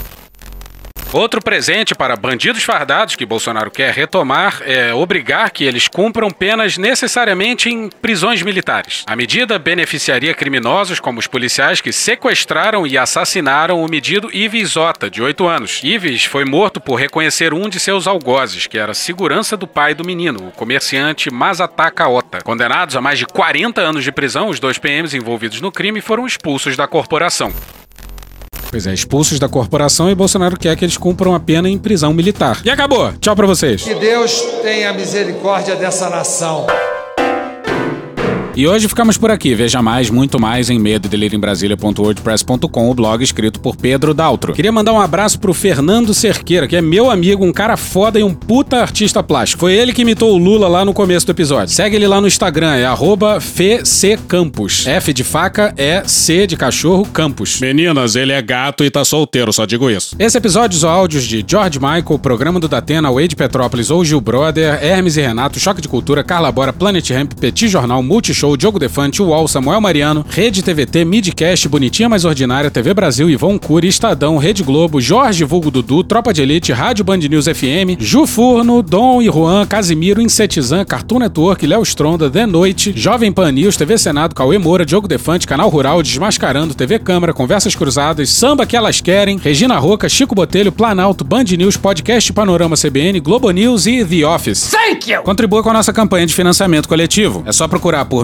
Outro 1.16 1.42
presente 1.42 1.96
para 1.96 2.18
bandidos 2.18 2.62
fardados 2.62 3.16
que 3.16 3.26
Bolsonaro 3.26 3.72
quer 3.72 3.94
retomar 3.94 4.62
é 4.66 4.94
obrigar 4.94 5.50
que 5.50 5.64
eles 5.64 5.88
cumpram 5.88 6.30
penas 6.30 6.78
necessariamente 6.78 7.70
em 7.70 7.88
prisões 7.88 8.42
militares. 8.42 9.06
A 9.08 9.16
medida 9.16 9.58
beneficiaria 9.58 10.34
criminosos 10.34 11.00
como 11.00 11.18
os 11.18 11.26
policiais 11.26 11.80
que 11.80 11.94
sequestraram 11.94 12.86
e 12.86 12.98
assassinaram 12.98 13.82
o 13.82 13.90
medido 13.90 14.30
Ives 14.36 14.72
Zota, 14.72 15.10
de 15.10 15.22
8 15.22 15.48
anos. 15.48 15.80
Ives 15.86 16.26
foi 16.26 16.44
morto 16.44 16.82
por 16.82 16.96
reconhecer 16.96 17.54
um 17.54 17.70
de 17.70 17.80
seus 17.80 18.08
algozes, 18.08 18.68
que 18.68 18.78
era 18.78 18.94
segurança 18.94 19.56
do 19.56 19.66
pai 19.66 19.94
do 19.94 20.04
menino, 20.04 20.50
o 20.50 20.52
comerciante 20.52 21.32
Mazataka 21.32 22.10
Ota. 22.10 22.42
Condenados 22.42 22.98
a 22.98 23.00
mais 23.00 23.18
de 23.18 23.26
40 23.26 23.80
anos 23.80 24.04
de 24.04 24.12
prisão, 24.12 24.50
os 24.50 24.60
dois 24.60 24.78
PMs 24.78 25.16
envolvidos 25.16 25.62
no 25.62 25.72
crime 25.72 26.02
foram 26.02 26.28
expulsos 26.28 26.76
da 26.76 26.90
corporação. 26.90 27.54
Pois 28.70 28.88
é, 28.88 28.94
expulsos 28.94 29.40
da 29.40 29.48
corporação 29.48 30.10
e 30.10 30.16
Bolsonaro 30.16 30.58
quer 30.58 30.76
que 30.76 30.84
eles 30.84 30.98
cumpram 30.98 31.34
a 31.34 31.40
pena 31.40 31.70
em 31.70 31.78
prisão 31.78 32.14
militar. 32.14 32.62
E 32.64 32.70
acabou. 32.70 33.14
Tchau 33.20 33.36
pra 33.36 33.48
vocês. 33.48 33.84
Que 33.84 33.96
Deus 33.96 34.42
tenha 34.62 34.92
misericórdia 34.94 35.76
dessa 35.76 36.10
nação. 36.10 36.68
E 38.56 38.66
hoje 38.66 38.88
ficamos 38.88 39.18
por 39.18 39.30
aqui. 39.30 39.54
Veja 39.54 39.82
mais, 39.82 40.10
muito 40.10 40.40
mais 40.40 40.70
em 40.70 40.80
medodelirembrasilha.wordpress.com, 40.80 42.90
o 42.90 42.94
blog 42.94 43.22
escrito 43.22 43.60
por 43.60 43.76
Pedro 43.76 44.14
Daltro. 44.14 44.54
Queria 44.54 44.72
mandar 44.72 44.94
um 44.94 45.02
abraço 45.02 45.38
pro 45.42 45.54
Fernando 45.54 46.14
Cerqueira, 46.14 46.66
que 46.66 46.78
é 46.78 46.82
meu 46.82 47.12
amigo, 47.12 47.44
um 47.44 47.52
cara 47.52 47.76
foda 47.76 48.18
e 48.18 48.24
um 48.24 48.34
puta 48.34 48.78
artista 48.78 49.22
plástico. 49.22 49.60
Foi 49.60 49.74
ele 49.74 49.92
que 49.92 50.04
imitou 50.04 50.34
o 50.34 50.38
Lula 50.38 50.70
lá 50.70 50.86
no 50.86 50.94
começo 50.94 51.26
do 51.26 51.34
episódio. 51.34 51.74
Segue 51.74 51.98
ele 51.98 52.08
lá 52.08 52.22
no 52.22 52.28
Instagram, 52.28 52.76
é 52.76 52.86
arroba 52.86 53.42
FCCampos. 53.42 54.88
F 54.88 55.12
de 55.12 55.26
faca 55.26 55.74
é 55.76 56.04
C 56.06 56.48
de 56.48 56.56
cachorro 56.56 57.06
Campos. 57.12 57.60
Meninas, 57.60 58.16
ele 58.16 58.32
é 58.32 58.42
gato 58.42 58.86
e 58.86 58.90
tá 58.90 59.04
solteiro, 59.04 59.52
só 59.52 59.66
digo 59.66 59.90
isso. 59.90 60.16
Esse 60.18 60.38
episódio 60.38 60.78
usou 60.78 60.90
áudios 60.90 61.26
de 61.26 61.44
George 61.46 61.78
Michael, 61.78 62.20
Programa 62.20 62.58
do 62.58 62.70
Datena, 62.70 63.12
Wade 63.12 63.36
Petrópolis 63.36 63.92
ou 63.92 64.06
Gil 64.06 64.22
Brother, 64.22 64.82
Hermes 64.82 65.18
e 65.18 65.22
Renato, 65.22 65.60
Choque 65.60 65.82
de 65.82 65.90
Cultura, 65.90 66.24
Carla 66.24 66.50
Bora, 66.54 66.72
Planet 66.72 67.10
Ramp, 67.10 67.34
Petit 67.34 67.68
Jornal, 67.68 68.02
Multishow, 68.02 68.45
Show, 68.46 68.56
Diogo 68.56 68.78
Defante, 68.78 69.24
UOL, 69.24 69.48
Samuel 69.48 69.82
Mariano, 69.82 70.24
Rede 70.30 70.62
TVT, 70.62 71.04
Midcast, 71.04 71.68
Bonitinha 71.68 72.08
Mais 72.08 72.26
Ordinária, 72.26 72.70
TV 72.70 72.94
Brasil, 72.94 73.28
Ivon 73.28 73.58
Cury, 73.58 73.88
Estadão, 73.88 74.38
Rede 74.38 74.62
Globo, 74.62 75.02
Jorge 75.02 75.44
Vulgo 75.44 75.72
Dudu, 75.72 76.04
Tropa 76.04 76.32
de 76.32 76.44
Elite, 76.44 76.72
Rádio 76.72 77.04
Band 77.04 77.18
News 77.18 77.48
FM, 77.48 77.98
Ju 77.98 78.28
Furno, 78.28 78.84
Dom 78.84 79.20
e 79.20 79.30
Juan, 79.30 79.66
Casimiro, 79.66 80.22
Insetizan, 80.22 80.86
Cartoon 80.86 81.18
Network, 81.18 81.66
Léo 81.66 81.82
Stronda, 81.82 82.30
The 82.30 82.46
Noite, 82.46 82.94
Jovem 82.96 83.34
Pan 83.34 83.52
News, 83.52 83.78
TV 83.78 83.98
Senado, 83.98 84.36
Cauê 84.36 84.60
Moura, 84.60 84.86
Diogo 84.86 85.08
Defante, 85.08 85.48
Canal 85.48 85.70
Rural, 85.70 86.04
Desmascarando, 86.04 86.76
TV 86.76 87.00
Câmara, 87.00 87.34
Conversas 87.34 87.74
Cruzadas, 87.74 88.30
Samba 88.30 88.68
Que 88.68 88.78
Elas 88.78 89.02
Querem, 89.02 89.40
Regina 89.40 89.80
Roca, 89.80 90.08
Chico 90.08 90.36
Botelho, 90.36 90.72
Planalto, 90.72 91.24
Band 91.24 91.46
News, 91.58 91.78
Podcast 91.78 92.32
Panorama 92.32 92.76
CBN, 92.76 93.20
Globo 93.22 93.50
News 93.50 93.88
e 93.88 94.06
The 94.06 94.24
Office. 94.24 94.70
Thank 94.70 95.12
you! 95.12 95.24
Contribua 95.24 95.64
com 95.64 95.72
a 95.72 95.74
nossa 95.74 95.92
campanha 95.92 96.28
de 96.28 96.36
financiamento 96.36 96.88
coletivo. 96.88 97.44
É 97.48 97.52
só 97.52 97.68
procurar 97.68 98.06
por 98.06 98.24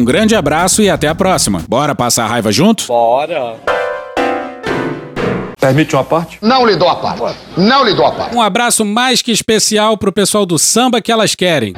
grande 0.03 0.35
abraço 0.35 0.81
e 0.81 0.89
até 0.89 1.07
a 1.07 1.15
próxima. 1.15 1.63
Bora 1.67 1.95
passar 1.95 2.25
a 2.25 2.27
raiva 2.27 2.51
junto? 2.51 2.87
Bora. 2.87 3.55
Permite 5.59 5.95
uma 5.95 6.03
parte? 6.03 6.39
Não 6.41 6.65
lhe 6.65 6.75
dou 6.75 6.89
a 6.89 6.95
parte. 6.95 7.37
Não 7.55 7.85
lhe 7.85 7.93
dou 7.93 8.05
a 8.05 8.11
parte. 8.11 8.35
Um 8.35 8.41
abraço 8.41 8.83
mais 8.83 9.21
que 9.21 9.31
especial 9.31 9.95
pro 9.95 10.11
pessoal 10.11 10.45
do 10.45 10.57
samba 10.57 10.99
que 10.99 11.11
elas 11.11 11.35
querem. 11.35 11.75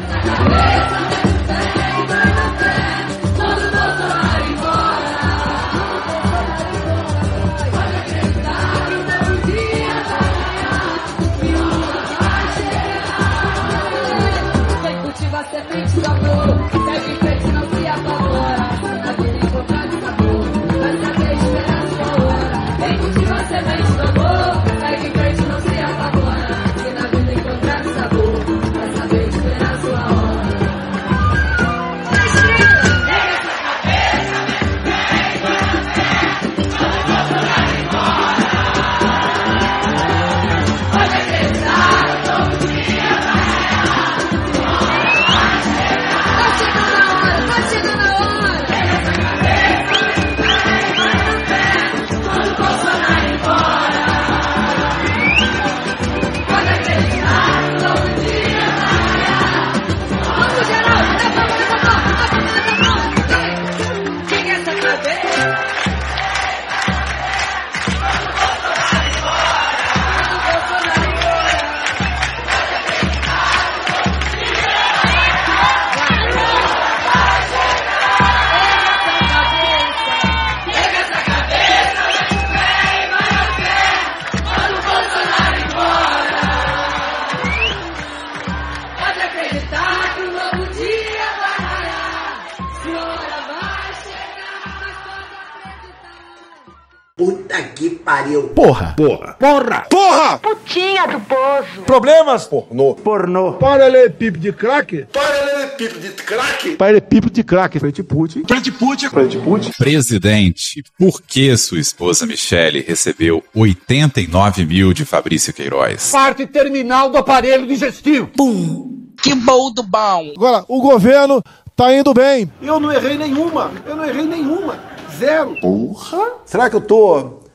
Porra. 98.64 98.94
Porra. 98.96 99.36
Porra. 99.38 99.86
Porra! 99.90 100.38
Putinha 100.38 101.06
do 101.06 101.20
poço. 101.20 101.82
Problemas? 101.86 102.46
Pornô. 102.46 102.96
Pornô. 102.96 103.54
Paralelepípedo 103.56 104.40
de 104.40 104.54
crack? 104.54 105.06
Paralelepípedo 105.12 106.00
de 106.00 106.10
crack. 106.12 106.76
Paralelepípedo 106.78 107.34
de 107.34 107.44
crack. 107.44 107.78
Frente 107.78 108.02
Putin. 108.02 108.44
Frente 108.48 108.72
Putin. 108.72 109.10
Frente 109.10 109.38
Putin. 109.38 109.72
Presidente, 109.78 110.82
por 110.98 111.22
que 111.22 111.58
sua 111.58 111.78
esposa 111.78 112.26
Michele 112.26 112.80
recebeu 112.80 113.44
89 113.54 114.66
mil 114.66 114.94
de 114.94 115.04
Fabrício 115.04 115.52
Queiroz? 115.52 116.12
Parte 116.12 116.48
terminal 116.48 117.10
do 117.10 117.18
aparelho 117.18 117.68
digestivo. 117.68 118.28
Pum. 118.28 119.12
Que 119.22 119.36
bom 119.36 119.74
do 119.74 119.84
bom. 119.84 120.32
Agora, 120.38 120.64
o 120.70 120.80
governo 120.80 121.44
tá 121.76 121.94
indo 121.94 122.14
bem. 122.14 122.50
Eu 122.62 122.80
não 122.80 122.94
errei 122.94 123.18
nenhuma. 123.18 123.74
Eu 123.86 123.98
não 123.98 124.06
errei 124.06 124.26
nenhuma. 124.26 124.80
Zero. 125.20 125.58
Porra. 125.60 126.18
Será 126.46 126.70
que 126.70 126.78
eu 126.78 126.82
tô 126.82 127.43